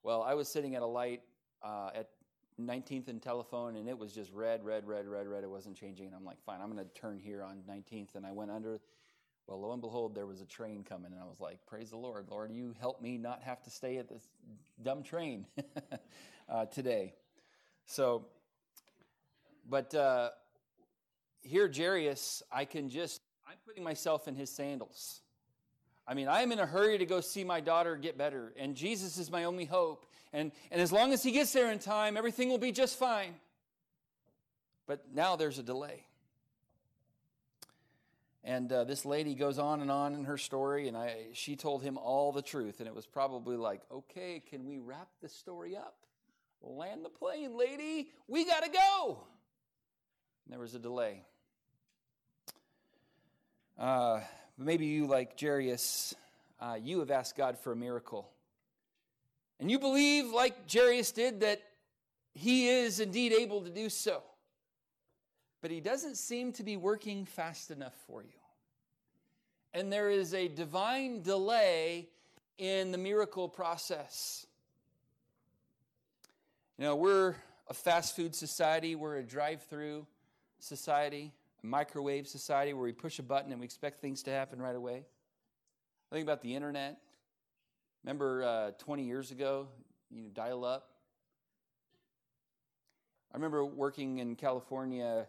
[0.05, 1.23] Well, I was sitting at a light
[1.63, 2.09] uh, at
[2.61, 5.45] 19th and telephone, and it was just red, red, red, red, red.
[5.45, 6.07] It wasn't changing.
[6.07, 8.15] And I'm like, fine, I'm going to turn here on 19th.
[8.15, 8.81] And I went under.
[9.47, 11.97] Well, lo and behold, there was a train coming, and I was like, praise the
[11.97, 12.27] Lord.
[12.31, 14.23] Lord, you help me not have to stay at this
[14.83, 15.47] dumb train
[16.51, 17.15] uh, today.
[17.87, 18.27] So
[19.69, 20.31] but uh,
[21.43, 25.21] here, Jairus, I can just, I'm putting myself in his sandals.
[26.07, 28.75] I mean, I am in a hurry to go see my daughter get better, and
[28.75, 30.07] Jesus is my only hope.
[30.33, 33.35] And, and as long as he gets there in time, everything will be just fine.
[34.87, 36.05] But now there's a delay.
[38.45, 41.83] And uh, this lady goes on and on in her story, and I, she told
[41.83, 42.81] him all the truth.
[42.81, 45.97] And it was probably like, okay, can we wrap this story up?
[46.63, 48.09] Land the plane, lady.
[48.27, 49.19] We got to go.
[50.49, 51.25] There was a delay.
[53.79, 54.21] Uh,
[54.57, 56.15] maybe you, like Jairus,
[56.59, 58.31] uh, you have asked God for a miracle.
[59.61, 61.63] And you believe, like Jairus did, that
[62.33, 64.23] he is indeed able to do so.
[65.61, 68.29] But he doesn't seem to be working fast enough for you.
[69.75, 72.09] And there is a divine delay
[72.59, 74.47] in the miracle process.
[76.79, 77.35] You know, we're
[77.69, 80.07] a fast food society, we're a drive through
[80.61, 84.61] society, a microwave society where we push a button and we expect things to happen
[84.63, 85.05] right away.
[86.11, 86.99] Think about the internet.
[88.05, 89.69] Remember uh, 20 years ago,
[90.11, 90.89] you know, dial up?
[93.33, 95.27] I remember working in California.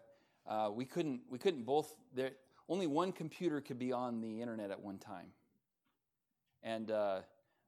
[0.47, 2.31] Uh, we couldn't we couldn't both there.
[2.69, 5.27] Only one computer could be on the internet at one time,
[6.63, 7.19] and uh,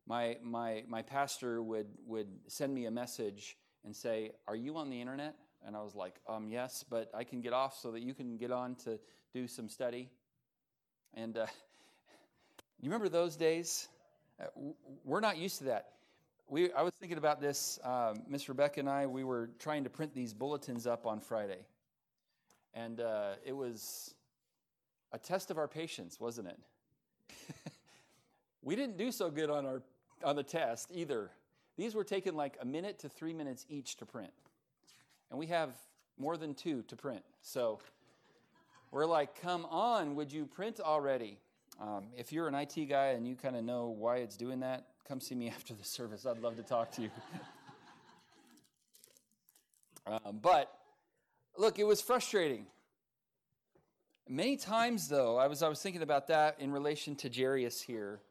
[0.07, 4.89] my my my pastor would would send me a message and say, "Are you on
[4.89, 5.35] the internet?"
[5.65, 8.37] And I was like, "Um, yes, but I can get off so that you can
[8.37, 8.99] get on to
[9.33, 10.09] do some study."
[11.13, 11.47] And uh,
[12.79, 13.89] you remember those days?
[14.41, 14.45] Uh,
[15.03, 15.89] we're not used to that.
[16.47, 17.79] We, I was thinking about this.
[17.83, 21.59] Um, Miss Rebecca and I, we were trying to print these bulletins up on Friday,
[22.73, 24.15] and uh, it was
[25.11, 26.59] a test of our patience, wasn't it?
[28.63, 29.81] we didn't do so good on our
[30.23, 31.31] on the test either.
[31.77, 34.31] These were taken like a minute to three minutes each to print.
[35.29, 35.71] And we have
[36.17, 37.23] more than two to print.
[37.41, 37.79] So
[38.91, 41.39] we're like, come on, would you print already?
[41.81, 44.85] Um, if you're an IT guy and you kind of know why it's doing that,
[45.07, 46.25] come see me after the service.
[46.25, 47.09] I'd love to talk to you.
[50.07, 50.71] um, but
[51.57, 52.67] look, it was frustrating.
[54.29, 58.21] Many times, though, I was, I was thinking about that in relation to Jairus here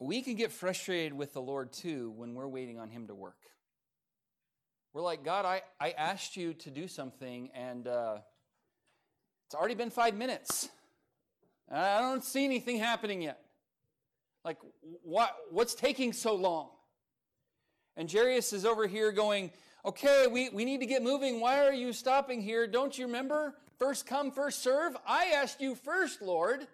[0.00, 3.36] we can get frustrated with the Lord too when we're waiting on Him to work.
[4.92, 8.16] We're like, God, I, I asked you to do something, and uh,
[9.46, 10.68] it's already been five minutes.
[11.70, 13.40] I don't see anything happening yet.
[14.44, 14.58] Like,
[15.02, 16.70] what, what's taking so long?
[17.96, 19.50] And Jairus is over here going,
[19.84, 21.40] Okay, we, we need to get moving.
[21.40, 22.66] Why are you stopping here?
[22.66, 23.54] Don't you remember?
[23.78, 24.94] First come, first serve.
[25.06, 26.66] I asked you first, Lord.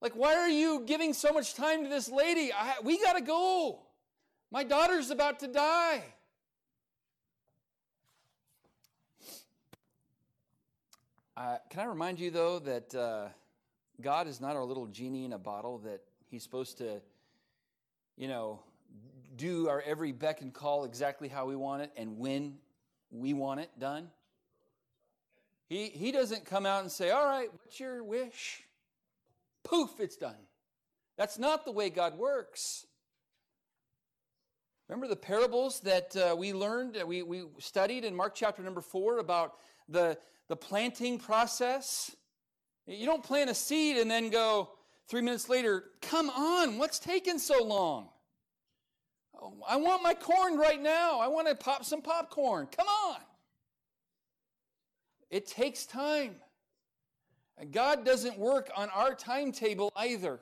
[0.00, 2.50] Like, why are you giving so much time to this lady?
[2.50, 3.80] I, we got to go.
[4.50, 6.02] My daughter's about to die.
[11.36, 13.28] Uh, can I remind you, though, that uh,
[14.00, 17.00] God is not our little genie in a bottle that He's supposed to,
[18.16, 18.60] you know,
[19.36, 22.56] do our every beck and call exactly how we want it and when
[23.10, 24.08] we want it done?
[25.68, 28.62] He, he doesn't come out and say, All right, what's your wish?
[29.66, 30.36] poof, it's done.
[31.18, 32.86] That's not the way God works.
[34.88, 39.18] Remember the parables that uh, we learned, we, we studied in Mark chapter number four
[39.18, 39.54] about
[39.88, 40.16] the,
[40.48, 42.14] the planting process?
[42.86, 44.70] You don't plant a seed and then go
[45.08, 48.08] three minutes later, come on, what's taking so long?
[49.40, 51.20] Oh, I want my corn right now.
[51.20, 52.68] I want to pop some popcorn.
[52.74, 53.16] Come on.
[55.30, 56.36] It takes time.
[57.58, 60.40] And God doesn't work on our timetable either.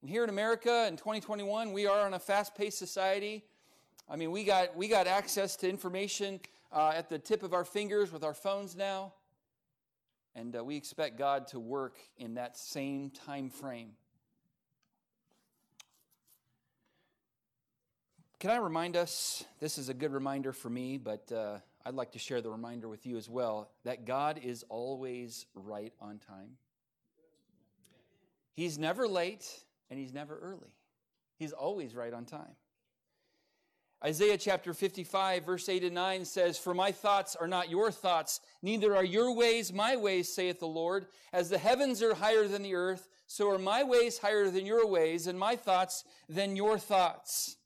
[0.00, 3.44] And here in America in 2021, we are on a fast paced society.
[4.08, 6.40] I mean, we got, we got access to information
[6.72, 9.12] uh, at the tip of our fingers with our phones now.
[10.34, 13.90] And uh, we expect God to work in that same time frame.
[18.40, 19.44] Can I remind us?
[19.60, 22.88] This is a good reminder for me, but uh, I'd like to share the reminder
[22.88, 26.56] with you as well that God is always right on time.
[28.54, 29.48] He's never late
[29.90, 30.74] and he's never early.
[31.38, 32.56] He's always right on time.
[34.04, 38.40] Isaiah chapter 55, verse 8 and 9 says, For my thoughts are not your thoughts,
[38.60, 41.06] neither are your ways my ways, saith the Lord.
[41.32, 44.86] As the heavens are higher than the earth, so are my ways higher than your
[44.88, 47.56] ways, and my thoughts than your thoughts.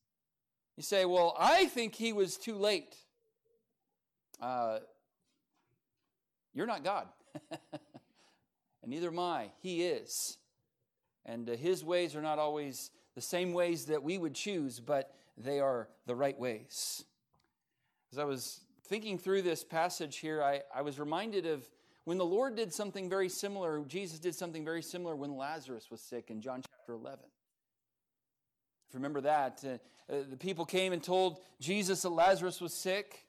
[0.77, 2.95] You say, Well, I think he was too late
[4.41, 4.79] uh,
[6.55, 7.07] You're not God.
[7.51, 7.61] and
[8.87, 9.51] neither am I.
[9.63, 10.39] He is.
[11.25, 15.11] And uh, His ways are not always the same ways that we would choose, but
[15.37, 17.05] they are the right ways.
[18.13, 21.69] As I was thinking through this passage here, I, I was reminded of
[22.05, 26.01] when the Lord did something very similar, Jesus did something very similar when Lazarus was
[26.01, 27.19] sick in John chapter 11.
[28.89, 32.73] If you remember that, uh, uh, the people came and told Jesus that Lazarus was
[32.73, 33.27] sick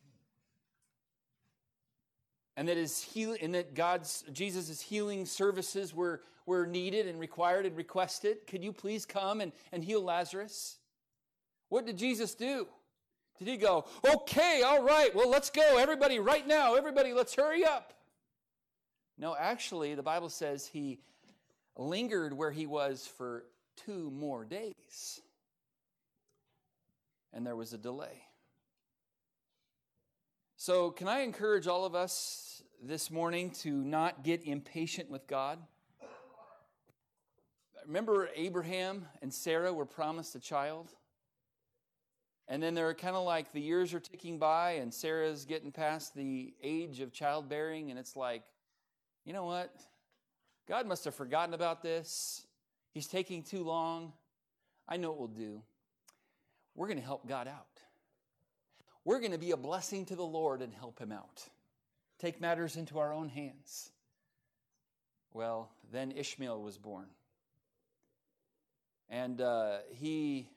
[2.55, 7.65] and that his heal, and that God's Jesus' healing services were, were needed and required
[7.65, 8.45] and requested.
[8.47, 10.77] Could you please come and, and heal Lazarus?
[11.69, 12.67] What did Jesus do?
[13.39, 17.63] Did he go, okay, all right, well, let's go, everybody, right now, everybody, let's hurry
[17.63, 17.93] up?
[19.17, 20.99] No, actually, the Bible says he
[21.75, 23.45] lingered where he was for
[23.75, 25.21] two more days.
[27.33, 28.23] And there was a delay.
[30.55, 35.59] So, can I encourage all of us this morning to not get impatient with God?
[37.85, 40.91] Remember, Abraham and Sarah were promised a child?
[42.47, 46.15] And then they're kind of like the years are ticking by, and Sarah's getting past
[46.15, 48.43] the age of childbearing, and it's like,
[49.25, 49.75] you know what?
[50.67, 52.45] God must have forgotten about this.
[52.93, 54.13] He's taking too long.
[54.87, 55.61] I know what we'll do.
[56.75, 57.65] We're going to help God out.
[59.03, 61.43] We're going to be a blessing to the Lord and help him out.
[62.19, 63.91] Take matters into our own hands.
[65.33, 67.07] Well, then Ishmael was born.
[69.09, 70.49] And uh, he,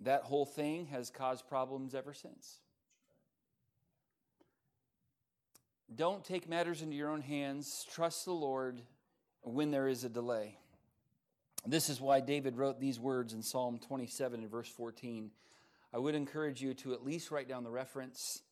[0.00, 2.60] that whole thing has caused problems ever since.
[5.94, 7.86] Don't take matters into your own hands.
[7.90, 8.82] Trust the Lord
[9.42, 10.56] when there is a delay.
[11.66, 15.30] This is why David wrote these words in Psalm 27 and verse 14.
[15.92, 18.42] I would encourage you to at least write down the reference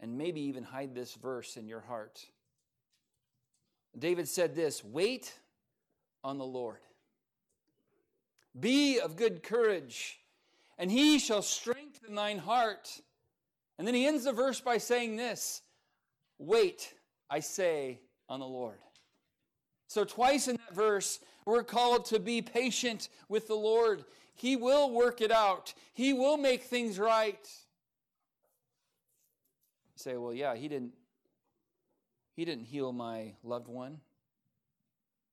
[0.00, 2.24] and maybe even hide this verse in your heart.
[3.96, 5.32] David said this Wait
[6.22, 6.80] on the Lord.
[8.58, 10.17] Be of good courage,
[10.78, 13.00] and he shall strengthen thine heart.
[13.78, 15.62] And then he ends the verse by saying this
[16.38, 16.94] Wait,
[17.28, 18.78] I say, on the Lord.
[19.88, 24.04] So, twice in that verse, we're called to be patient with the Lord.
[24.34, 27.48] He will work it out, He will make things right.
[29.86, 30.92] You say, well, yeah, He didn't.
[32.36, 33.98] He didn't heal my loved one.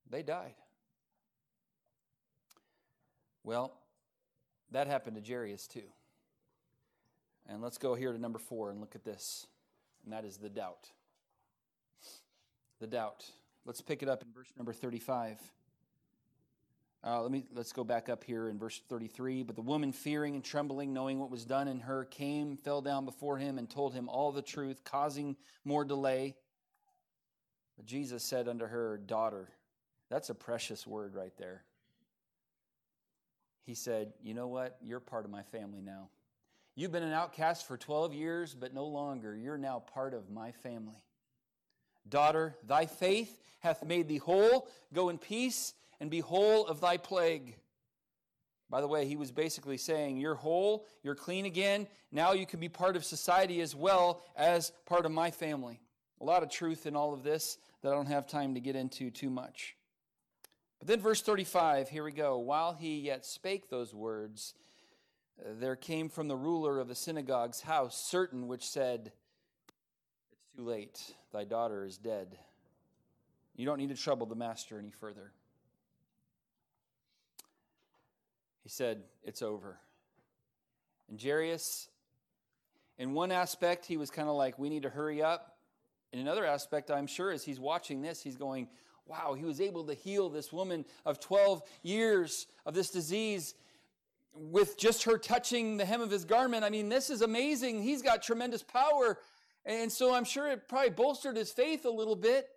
[0.10, 0.56] They died.
[3.44, 3.78] Well,
[4.72, 5.90] that happened to Jairus too.
[7.48, 9.46] And let's go here to number four and look at this.
[10.04, 10.90] And that is the doubt.
[12.80, 13.26] The doubt.
[13.66, 15.40] Let's pick it up in verse number 35.
[17.04, 19.44] Uh, let me let's go back up here in verse 33.
[19.44, 23.06] But the woman, fearing and trembling, knowing what was done in her, came, fell down
[23.06, 26.36] before him, and told him all the truth, causing more delay.
[27.78, 29.50] But Jesus said unto her, Daughter,
[30.10, 31.64] that's a precious word right there.
[33.66, 34.78] He said, You know what?
[34.82, 36.10] You're part of my family now.
[36.76, 39.36] You've been an outcast for 12 years, but no longer.
[39.36, 41.02] You're now part of my family.
[42.08, 44.68] Daughter, thy faith hath made thee whole.
[44.94, 47.56] Go in peace and be whole of thy plague.
[48.70, 51.88] By the way, he was basically saying, You're whole, you're clean again.
[52.12, 55.80] Now you can be part of society as well as part of my family.
[56.22, 58.76] A lot of truth in all of this that I don't have time to get
[58.76, 59.76] into too much.
[60.80, 62.38] But then, verse 35, here we go.
[62.38, 64.54] While he yet spake those words,
[65.40, 69.12] uh, there came from the ruler of the synagogue's house certain which said,
[70.32, 71.16] It's too late.
[71.34, 72.38] Thy daughter is dead.
[73.56, 75.32] You don't need to trouble the master any further.
[78.64, 79.80] He said, It's over.
[81.10, 81.88] And Jairus,
[82.98, 85.58] in one aspect, he was kind of like, We need to hurry up.
[86.12, 88.70] In another aspect, I'm sure, as he's watching this, he's going,
[89.08, 93.54] Wow, he was able to heal this woman of 12 years of this disease
[94.34, 96.64] with just her touching the hem of his garment.
[96.64, 97.84] I mean, this is amazing.
[97.84, 99.20] He's got tremendous power.
[99.66, 102.50] And so I'm sure it probably bolstered his faith a little bit.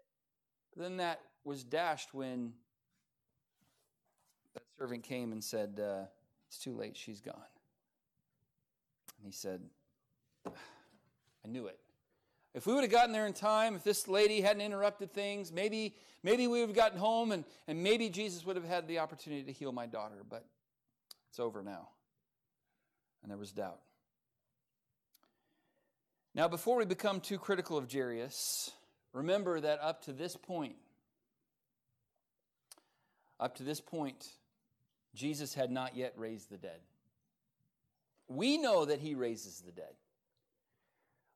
[0.76, 2.52] Then that was dashed when
[4.54, 6.04] that servant came and said, uh,
[6.48, 7.34] It's too late, she's gone.
[9.18, 9.60] And he said,
[10.46, 11.78] I knew it.
[12.54, 15.94] If we would have gotten there in time, if this lady hadn't interrupted things, maybe,
[16.22, 19.42] maybe we would have gotten home and, and maybe Jesus would have had the opportunity
[19.44, 20.44] to heal my daughter, but
[21.30, 21.88] it's over now.
[23.22, 23.80] And there was doubt.
[26.34, 28.70] Now, before we become too critical of Jairus,
[29.12, 30.76] remember that up to this point,
[33.40, 34.26] up to this point,
[35.14, 36.80] Jesus had not yet raised the dead.
[38.28, 39.94] We know that he raises the dead.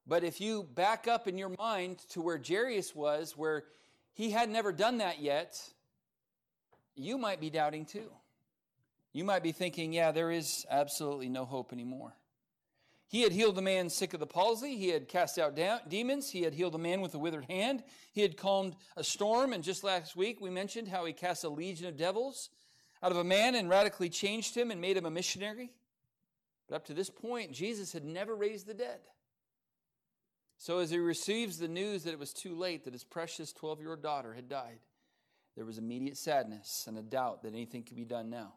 [0.06, 3.64] But if you back up in your mind to where Jairus was, where
[4.12, 5.60] he had never done that yet,
[6.94, 8.10] you might be doubting too.
[9.12, 12.14] You might be thinking, yeah, there is absolutely no hope anymore.
[13.06, 14.78] He had healed the man sick of the palsy.
[14.78, 16.30] He had cast out demons.
[16.30, 17.84] He had healed a man with a withered hand.
[18.10, 19.52] He had calmed a storm.
[19.52, 22.48] And just last week, we mentioned how he cast a legion of devils
[23.02, 25.72] out of a man and radically changed him and made him a missionary.
[26.68, 29.00] But up to this point, Jesus had never raised the dead.
[30.62, 33.80] So as he receives the news that it was too late, that his precious 12
[33.80, 34.78] year old daughter had died,
[35.56, 38.52] there was immediate sadness and a doubt that anything could be done now.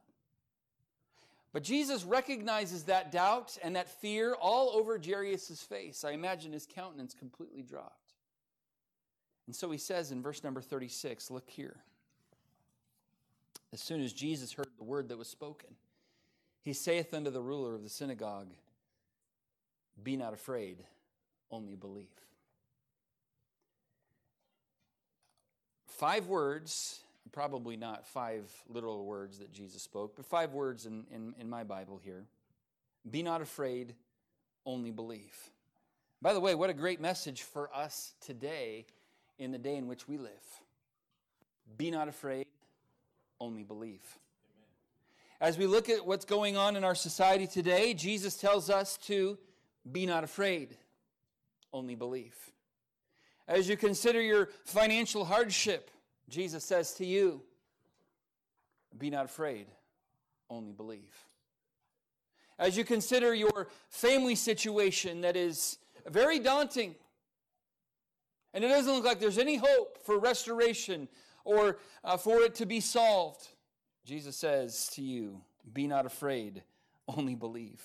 [1.52, 6.04] But Jesus recognizes that doubt and that fear all over Jairus' face.
[6.04, 8.14] I imagine his countenance completely dropped.
[9.48, 11.78] And so he says in verse number 36, look here.
[13.74, 15.72] as soon as Jesus heard the word that was spoken,
[16.62, 18.52] he saith unto the ruler of the synagogue,
[20.04, 20.84] Be not afraid,
[21.52, 22.08] only believe.
[25.88, 27.00] Five words,
[27.32, 31.64] probably not five literal words that Jesus spoke, but five words in, in, in my
[31.64, 32.26] Bible here.
[33.10, 33.96] Be not afraid,
[34.66, 35.36] only believe.
[36.22, 38.86] By the way, what a great message for us today
[39.38, 40.32] in the day in which we live.
[41.78, 42.48] Be not afraid,
[43.40, 44.02] only believe.
[45.42, 49.38] As we look at what's going on in our society today, Jesus tells us to
[49.92, 50.78] be not afraid,
[51.76, 52.36] only believe.
[53.48, 55.92] As you consider your financial hardship,
[56.30, 57.42] Jesus says to you,
[58.98, 59.68] be not afraid,
[60.50, 61.14] only believe.
[62.58, 66.96] As you consider your family situation that is very daunting,
[68.54, 71.10] and it doesn't look like there's any hope for restoration
[71.44, 73.50] or uh, for it to be solved,
[74.06, 75.42] Jesus says to you,
[75.74, 76.64] Be not afraid,
[77.06, 77.82] only believe.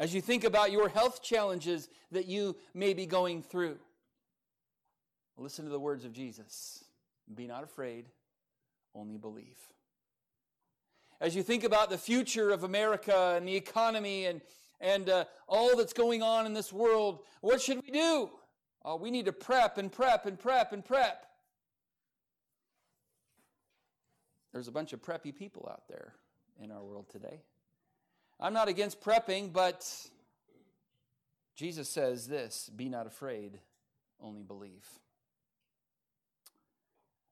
[0.00, 3.76] As you think about your health challenges that you may be going through,
[5.36, 6.82] listen to the words of Jesus
[7.34, 8.06] Be not afraid,
[8.94, 9.58] only believe.
[11.20, 14.40] As you think about the future of America and the economy and,
[14.80, 18.30] and uh, all that's going on in this world, what should we do?
[18.82, 21.26] Uh, we need to prep and prep and prep and prep.
[24.54, 26.14] There's a bunch of preppy people out there
[26.58, 27.42] in our world today.
[28.40, 29.86] I'm not against prepping, but
[31.54, 33.58] Jesus says this be not afraid,
[34.20, 34.86] only believe.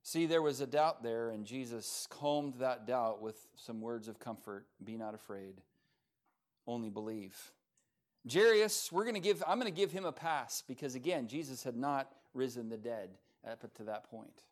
[0.03, 4.19] See, there was a doubt there, and Jesus calmed that doubt with some words of
[4.19, 5.61] comfort be not afraid,
[6.67, 7.37] only believe.
[8.31, 11.63] Jairus, we're going to give, I'm going to give him a pass because, again, Jesus
[11.63, 13.11] had not risen the dead
[13.47, 14.43] up to that point.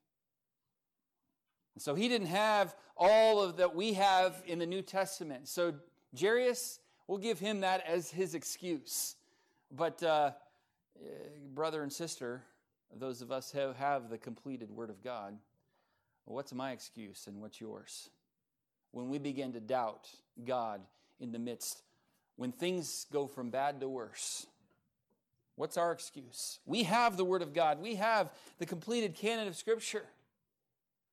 [1.78, 5.48] So he didn't have all of that we have in the New Testament.
[5.48, 5.74] So
[6.18, 9.16] Jairus, we'll give him that as his excuse.
[9.70, 10.32] But uh,
[11.54, 12.42] brother and sister,
[12.94, 15.36] those of us who have the completed Word of God,
[16.24, 18.10] what's my excuse and what's yours?
[18.92, 20.08] When we begin to doubt
[20.44, 20.80] God
[21.20, 21.82] in the midst,
[22.36, 24.46] when things go from bad to worse,
[25.56, 26.60] what's our excuse?
[26.66, 30.04] We have the Word of God, we have the completed canon of Scripture.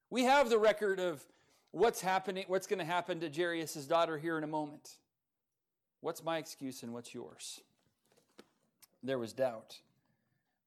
[0.09, 1.25] We have the record of
[1.73, 4.97] what's happening, what's going to happen to Jairus' daughter here in a moment.
[5.99, 7.59] What's my excuse and what's yours?
[9.01, 9.79] There was doubt.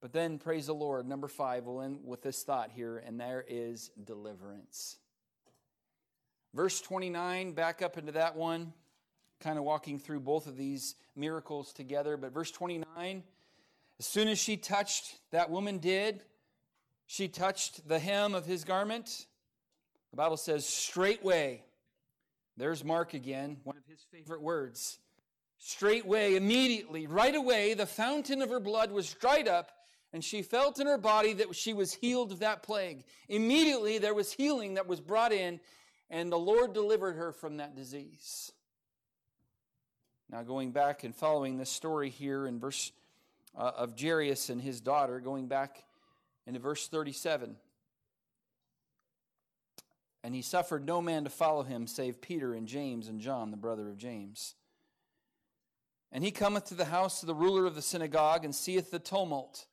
[0.02, 3.44] But then, praise the Lord, number five, we'll end with this thought here, and there
[3.48, 4.98] is deliverance.
[6.52, 8.72] Verse 29, back up into that one,
[9.40, 12.16] kind of walking through both of these miracles together.
[12.16, 13.22] But verse 29,
[13.98, 16.22] as soon as she touched, that woman did,
[17.06, 19.26] she touched the hem of his garment
[20.10, 21.62] the Bible says, straightway.
[22.56, 24.98] There's Mark again, one of his favorite words.
[25.58, 29.70] Straightway, immediately, right away, the fountain of her blood was dried up,
[30.12, 33.04] and she felt in her body that she was healed of that plague.
[33.28, 35.60] Immediately, there was healing that was brought in,
[36.10, 38.52] and the Lord delivered her from that disease.
[40.30, 42.92] Now, going back and following this story here in verse
[43.56, 45.84] uh, of Jairus and his daughter, going back
[46.46, 47.56] into verse 37.
[50.26, 53.56] And he suffered no man to follow him save Peter and James and John, the
[53.56, 54.56] brother of James.
[56.10, 58.98] And he cometh to the house of the ruler of the synagogue and seeth the
[58.98, 59.66] tumult,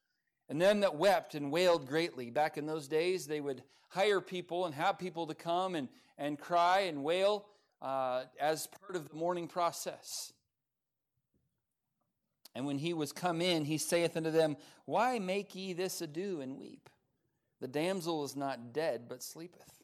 [0.47, 2.30] and them that wept and wailed greatly.
[2.30, 5.89] Back in those days, they would hire people and have people to come and,
[6.20, 7.47] and cry and wail
[7.82, 10.34] uh, as part of the mourning process.
[12.54, 16.41] And when he was come in, he saith unto them, Why make ye this ado
[16.41, 16.91] and weep?
[17.60, 19.83] The damsel is not dead, but sleepeth.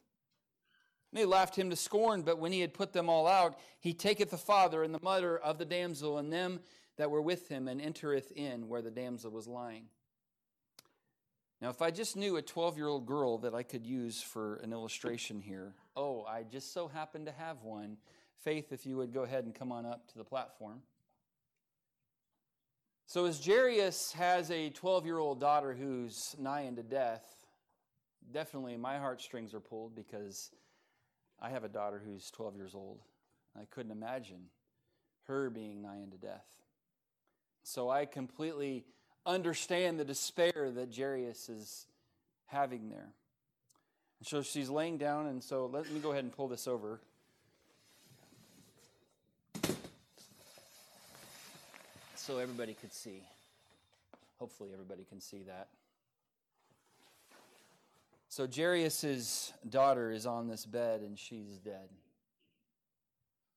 [1.12, 3.92] And they laughed him to scorn, but when he had put them all out, he
[3.92, 6.60] taketh the father and the mother of the damsel and them
[6.96, 9.84] that were with him, and entereth in where the damsel was lying.
[11.60, 14.56] Now, if I just knew a 12 year old girl that I could use for
[14.56, 17.96] an illustration here, oh, I just so happen to have one.
[18.42, 20.80] Faith, if you would go ahead and come on up to the platform.
[23.06, 27.24] So, as Jairus has a 12 year old daughter who's nigh unto death,
[28.32, 30.50] definitely my heartstrings are pulled because
[31.42, 32.98] I have a daughter who's 12 years old.
[33.58, 34.46] I couldn't imagine
[35.26, 36.46] her being nigh unto death.
[37.62, 38.84] So I completely
[39.26, 41.86] understand the despair that Jairus is
[42.46, 43.12] having there.
[44.18, 47.00] And so she's laying down, and so let me go ahead and pull this over.
[52.16, 53.22] So everybody could see.
[54.38, 55.68] Hopefully, everybody can see that.
[58.30, 61.88] So Jairus' daughter is on this bed and she's dead.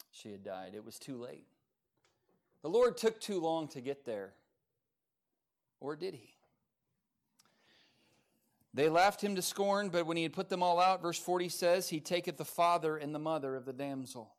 [0.10, 0.74] She had died.
[0.74, 1.46] It was too late.
[2.64, 4.34] The Lord took too long to get there.
[5.80, 6.34] Or did he?
[8.74, 11.50] They laughed him to scorn, but when he had put them all out, verse 40
[11.50, 14.34] says, He taketh the father and the mother of the damsel.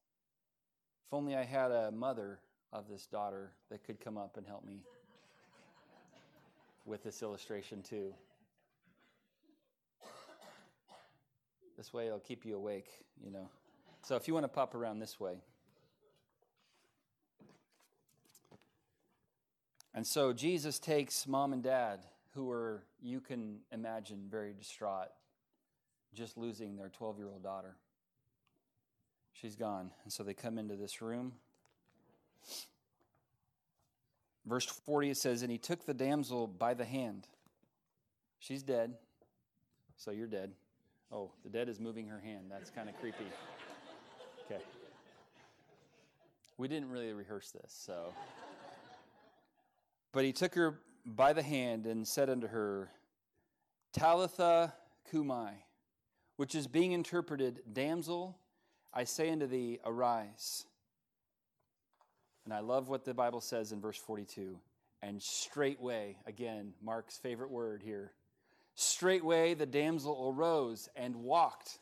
[1.07, 2.41] If only I had a mother
[2.72, 4.80] of this daughter that could come up and help me
[6.85, 8.12] with this illustration, too.
[11.77, 12.89] This way it'll keep you awake,
[13.22, 13.49] you know.
[14.03, 15.35] So if you want to pop around this way.
[19.95, 22.01] And so Jesus takes mom and dad,
[22.35, 25.09] who are, you can imagine, very distraught,
[26.14, 27.77] just losing their 12 year old daughter.
[29.33, 29.91] She's gone.
[30.05, 31.33] And so they come into this room.
[34.47, 37.27] Verse 40 it says, And he took the damsel by the hand.
[38.39, 38.95] She's dead,
[39.97, 40.53] so you're dead.
[41.13, 42.47] Oh, the dead is moving her hand.
[42.51, 43.25] That's kind of creepy.
[44.45, 44.63] Okay.
[46.57, 48.13] We didn't really rehearse this, so.
[50.13, 52.91] But he took her by the hand and said unto her,
[53.93, 54.75] Talitha
[55.11, 55.65] cumi,
[56.37, 58.39] which is being interpreted, Damsel,
[58.93, 60.67] I say unto thee, arise.
[62.45, 64.59] And I love what the Bible says in verse 42.
[65.03, 68.13] And straightway, again, Mark's favorite word here,
[68.75, 71.79] Straightway the damsel arose and walked.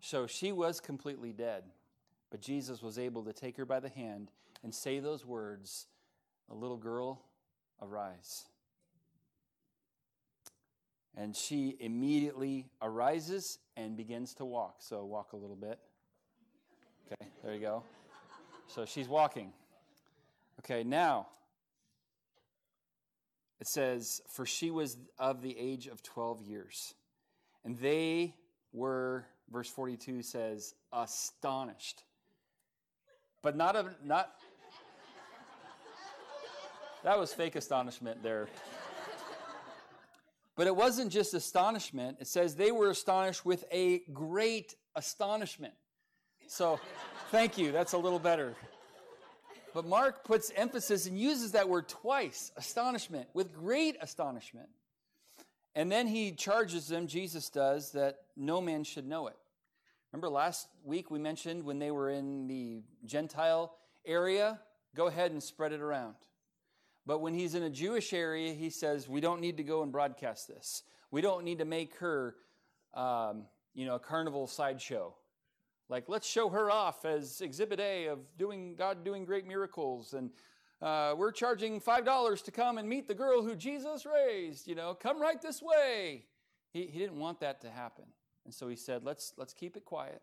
[0.00, 1.64] So she was completely dead,
[2.30, 4.30] but Jesus was able to take her by the hand
[4.62, 5.86] and say those words
[6.50, 7.22] A little girl,
[7.80, 8.44] arise.
[11.16, 14.76] And she immediately arises and begins to walk.
[14.80, 15.78] So walk a little bit.
[17.06, 17.84] Okay, there you go.
[18.66, 19.52] So she's walking.
[20.60, 21.28] Okay, now
[23.60, 26.94] it says, For she was of the age of 12 years.
[27.64, 28.34] And they
[28.72, 32.02] were, verse 42 says, astonished.
[33.42, 34.32] But not, a, not,
[37.04, 38.48] that was fake astonishment there.
[40.56, 42.18] But it wasn't just astonishment.
[42.20, 45.74] It says they were astonished with a great astonishment.
[46.46, 46.78] So,
[47.30, 47.72] thank you.
[47.72, 48.54] That's a little better.
[49.74, 54.68] But Mark puts emphasis and uses that word twice astonishment, with great astonishment.
[55.74, 59.36] And then he charges them, Jesus does, that no man should know it.
[60.12, 63.74] Remember last week we mentioned when they were in the Gentile
[64.06, 64.60] area,
[64.94, 66.14] go ahead and spread it around.
[67.04, 69.90] But when he's in a Jewish area, he says, we don't need to go and
[69.90, 70.84] broadcast this.
[71.10, 72.36] We don't need to make her,
[72.94, 75.16] um, you know, a carnival sideshow.
[75.88, 80.14] Like, let's show her off as exhibit A of doing God doing great miracles.
[80.14, 80.30] And
[80.80, 84.66] uh, we're charging $5 to come and meet the girl who Jesus raised.
[84.66, 86.24] You know, come right this way.
[86.72, 88.04] He, he didn't want that to happen.
[88.44, 90.22] And so he said, let's, let's keep it quiet.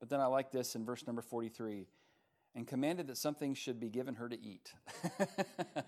[0.00, 1.86] But then I like this in verse number 43
[2.54, 4.72] and commanded that something should be given her to eat.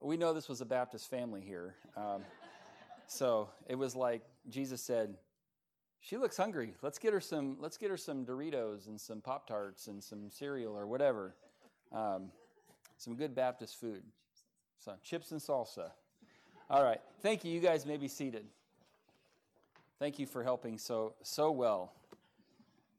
[0.00, 1.74] we know this was a Baptist family here.
[1.96, 2.22] Um,
[3.06, 5.14] so it was like Jesus said,
[6.04, 6.74] she looks hungry.
[6.82, 7.56] Let's get her some.
[7.58, 11.34] Let's get her some Doritos and some Pop Tarts and some cereal or whatever.
[11.92, 12.30] Um,
[12.98, 14.02] some good Baptist food.
[14.78, 15.90] So chips and salsa.
[16.68, 17.00] All right.
[17.22, 17.50] Thank you.
[17.50, 18.44] You guys may be seated.
[19.98, 21.92] Thank you for helping so so well.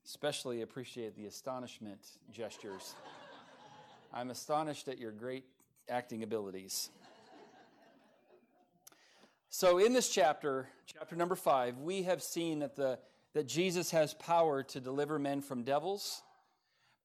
[0.03, 1.99] Especially appreciate the astonishment
[2.31, 2.95] gestures.
[4.13, 5.45] I'm astonished at your great
[5.89, 6.89] acting abilities.
[9.57, 12.99] So, in this chapter, chapter number five, we have seen that, the,
[13.33, 16.23] that Jesus has power to deliver men from devils,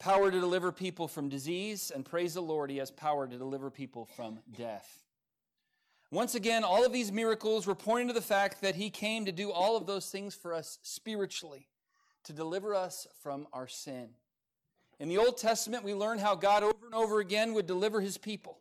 [0.01, 3.71] power to deliver people from disease, and praise the Lord, he has power to deliver
[3.71, 5.05] people from death.
[6.11, 9.31] Once again, all of these miracles were pointing to the fact that he came to
[9.31, 11.69] do all of those things for us spiritually,
[12.25, 14.09] to deliver us from our sin.
[14.99, 18.19] In the Old Testament, we learn how God over and over again would deliver his
[18.19, 18.59] people.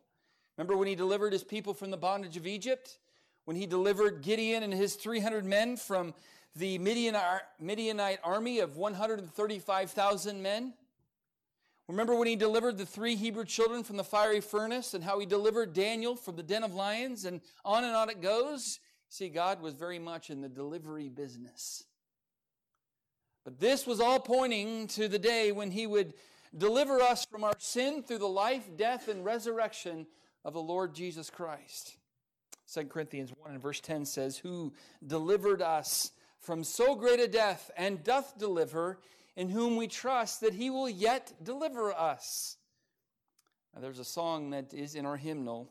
[0.56, 3.00] Remember when he delivered his people from the bondage of Egypt?
[3.44, 6.14] When he delivered Gideon and his 300 men from
[6.56, 10.74] the Midianite army of 135,000 men.
[11.88, 15.26] Remember when he delivered the three Hebrew children from the fiery furnace and how he
[15.26, 18.78] delivered Daniel from the den of lions and on and on it goes?
[19.08, 21.84] See, God was very much in the delivery business.
[23.44, 26.14] But this was all pointing to the day when he would
[26.56, 30.06] deliver us from our sin through the life, death, and resurrection
[30.44, 31.96] of the Lord Jesus Christ.
[32.72, 34.72] 2 Corinthians 1 and verse 10 says, Who
[35.04, 38.98] delivered us from so great a death and doth deliver,
[39.36, 42.56] in whom we trust that he will yet deliver us.
[43.74, 45.70] Now, there's a song that is in our hymnal,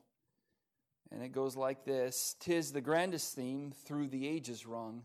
[1.12, 5.04] And it goes like this Tis the grandest theme through the ages rung,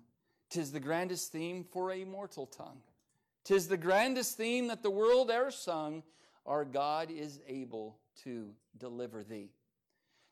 [0.51, 2.82] tis the grandest theme for a mortal tongue.
[3.45, 6.03] Tis the grandest theme that the world e'er sung,
[6.47, 9.51] our God is able to deliver thee.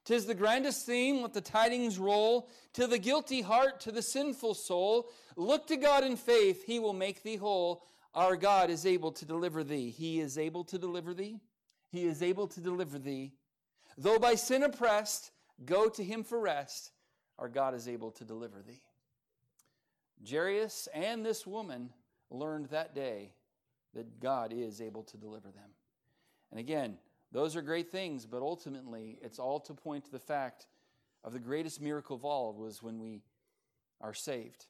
[0.04, 4.54] Tis the grandest theme, let the tidings roll to the guilty heart, to the sinful
[4.54, 5.10] soul.
[5.36, 7.84] Look to God in faith, he will make thee whole.
[8.14, 9.90] Our God is able to deliver thee.
[9.90, 11.40] He is able to deliver thee.
[11.90, 13.32] He is able to deliver thee.
[13.96, 15.30] Though by sin oppressed,
[15.64, 16.90] go to him for rest.
[17.38, 18.82] Our God is able to deliver thee.
[20.28, 21.90] Jairus and this woman
[22.30, 23.32] learned that day
[23.94, 25.70] that God is able to deliver them.
[26.50, 26.98] And again,
[27.32, 30.66] those are great things, but ultimately, it's all to point to the fact
[31.24, 33.22] of the greatest miracle of all was when we
[34.00, 34.66] are saved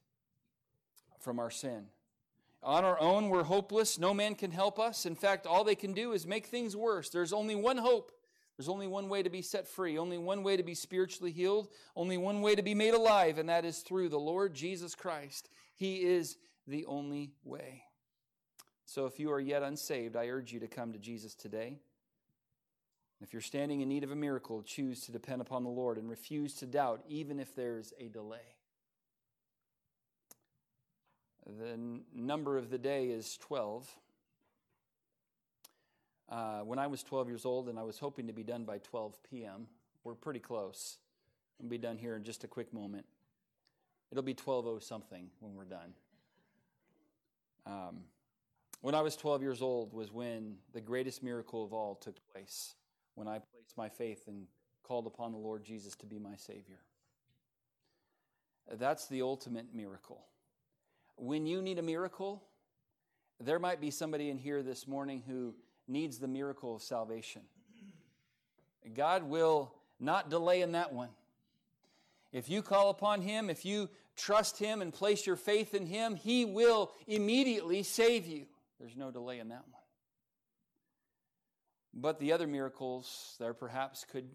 [1.19, 1.87] from our sin.
[2.63, 3.99] On our own, we're hopeless.
[3.99, 5.05] No man can help us.
[5.07, 7.09] In fact, all they can do is make things worse.
[7.09, 8.13] There's only one hope.
[8.57, 11.69] There's only one way to be set free, only one way to be spiritually healed,
[11.97, 15.49] only one way to be made alive, and that is through the Lord Jesus Christ.
[15.75, 16.37] He is
[16.69, 17.83] the only way.
[18.85, 21.79] So if you are yet unsaved, I urge you to come to Jesus today.
[23.23, 26.11] If you're standing in need of a miracle, choose to depend upon the Lord and
[26.11, 28.57] refuse to doubt, even if there's a delay.
[31.47, 33.89] The n- number of the day is 12.
[36.29, 38.79] Uh, when I was 12 years old and I was hoping to be done by
[38.79, 39.69] 12 p.m.,
[40.03, 40.99] we're pretty close.
[41.61, 43.07] I'll be done here in just a quick moment.
[44.11, 45.95] It'll be 12.0 something when we're done.
[47.67, 48.01] Um,
[48.81, 52.75] when I was 12 years old was when the greatest miracle of all took place
[53.15, 54.47] when I placed my faith and
[54.83, 56.79] called upon the Lord Jesus to be my Savior.
[58.71, 60.25] That's the ultimate miracle.
[61.17, 62.43] When you need a miracle,
[63.41, 65.55] there might be somebody in here this morning who
[65.89, 67.43] needs the miracle of salvation.
[68.95, 71.11] God will not delay in that one.
[72.33, 76.17] If you call upon Him, if you trust Him and place your faith in Him,
[76.17, 78.47] He will immediately save you.
[78.81, 79.82] There's no delay in that one.
[81.95, 84.29] But the other miracles, there perhaps could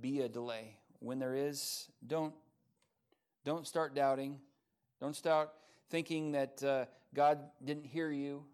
[0.00, 0.76] be a delay.
[1.00, 2.34] When there is, don't,
[3.44, 4.38] don't start doubting.
[5.00, 5.50] Don't start
[5.90, 8.44] thinking that uh, God didn't hear you.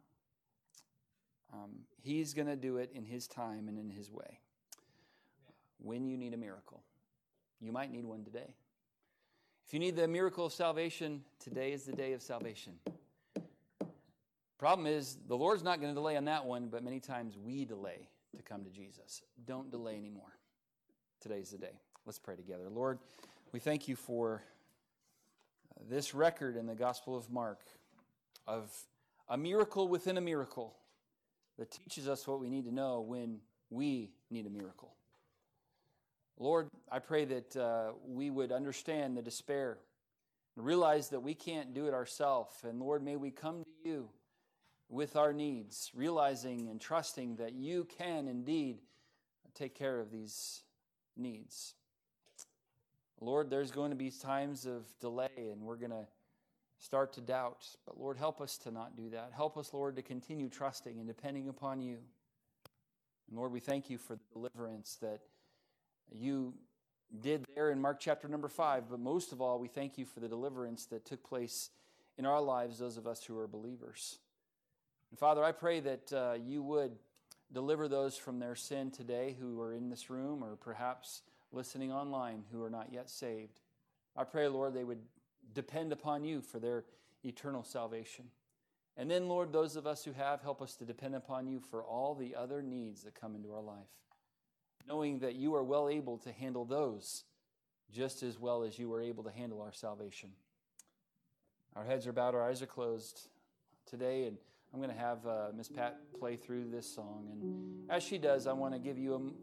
[1.53, 4.41] Um, he's going to do it in His time and in His way.
[5.79, 6.83] When you need a miracle,
[7.61, 8.55] you might need one today.
[9.67, 12.75] If you need the miracle of salvation, today is the day of salvation.
[14.59, 17.67] Problem is, the Lord's not going to delay on that one, but many times we
[17.67, 19.23] delay to come to Jesus.
[19.47, 20.37] Don't delay anymore.
[21.21, 21.81] Today's the day.
[22.07, 22.69] Let's pray together.
[22.71, 22.99] Lord,
[23.53, 24.43] we thank you for
[25.89, 27.61] this record in the Gospel of Mark
[28.47, 28.71] of
[29.29, 30.75] a miracle within a miracle
[31.59, 33.39] that teaches us what we need to know when
[33.71, 34.95] we need a miracle.
[36.39, 39.79] Lord, I pray that uh, we would understand the despair
[40.57, 42.55] and realize that we can't do it ourselves.
[42.63, 44.09] And Lord, may we come to you
[44.89, 48.79] with our needs, realizing and trusting that you can indeed
[49.55, 50.63] take care of these
[51.17, 51.75] needs.
[53.21, 56.07] Lord, there's going to be times of delay and we're going to
[56.79, 57.67] start to doubt.
[57.85, 59.33] But Lord, help us to not do that.
[59.35, 61.99] Help us, Lord, to continue trusting and depending upon you.
[63.29, 65.21] And Lord, we thank you for the deliverance that
[66.13, 66.55] you
[67.21, 68.85] did there in Mark chapter number five.
[68.89, 71.71] But most of all, we thank you for the deliverance that took place
[72.17, 74.19] in our lives, those of us who are believers.
[75.11, 76.93] And Father, I pray that uh, you would
[77.53, 82.45] deliver those from their sin today who are in this room or perhaps listening online
[82.53, 83.61] who are not yet saved.
[84.17, 85.01] I pray, Lord, they would
[85.55, 86.85] depend upon you for their
[87.25, 88.27] eternal salvation.
[88.97, 91.83] And then, Lord, those of us who have, help us to depend upon you for
[91.83, 93.89] all the other needs that come into our life,
[94.87, 97.25] knowing that you are well able to handle those
[97.91, 100.31] just as well as you are able to handle our salvation.
[101.77, 103.29] Our heads are bowed, our eyes are closed
[103.87, 104.37] today, and
[104.73, 107.29] I'm going to have uh, Miss Pat play through this song.
[107.33, 109.35] And as she does, I want to give you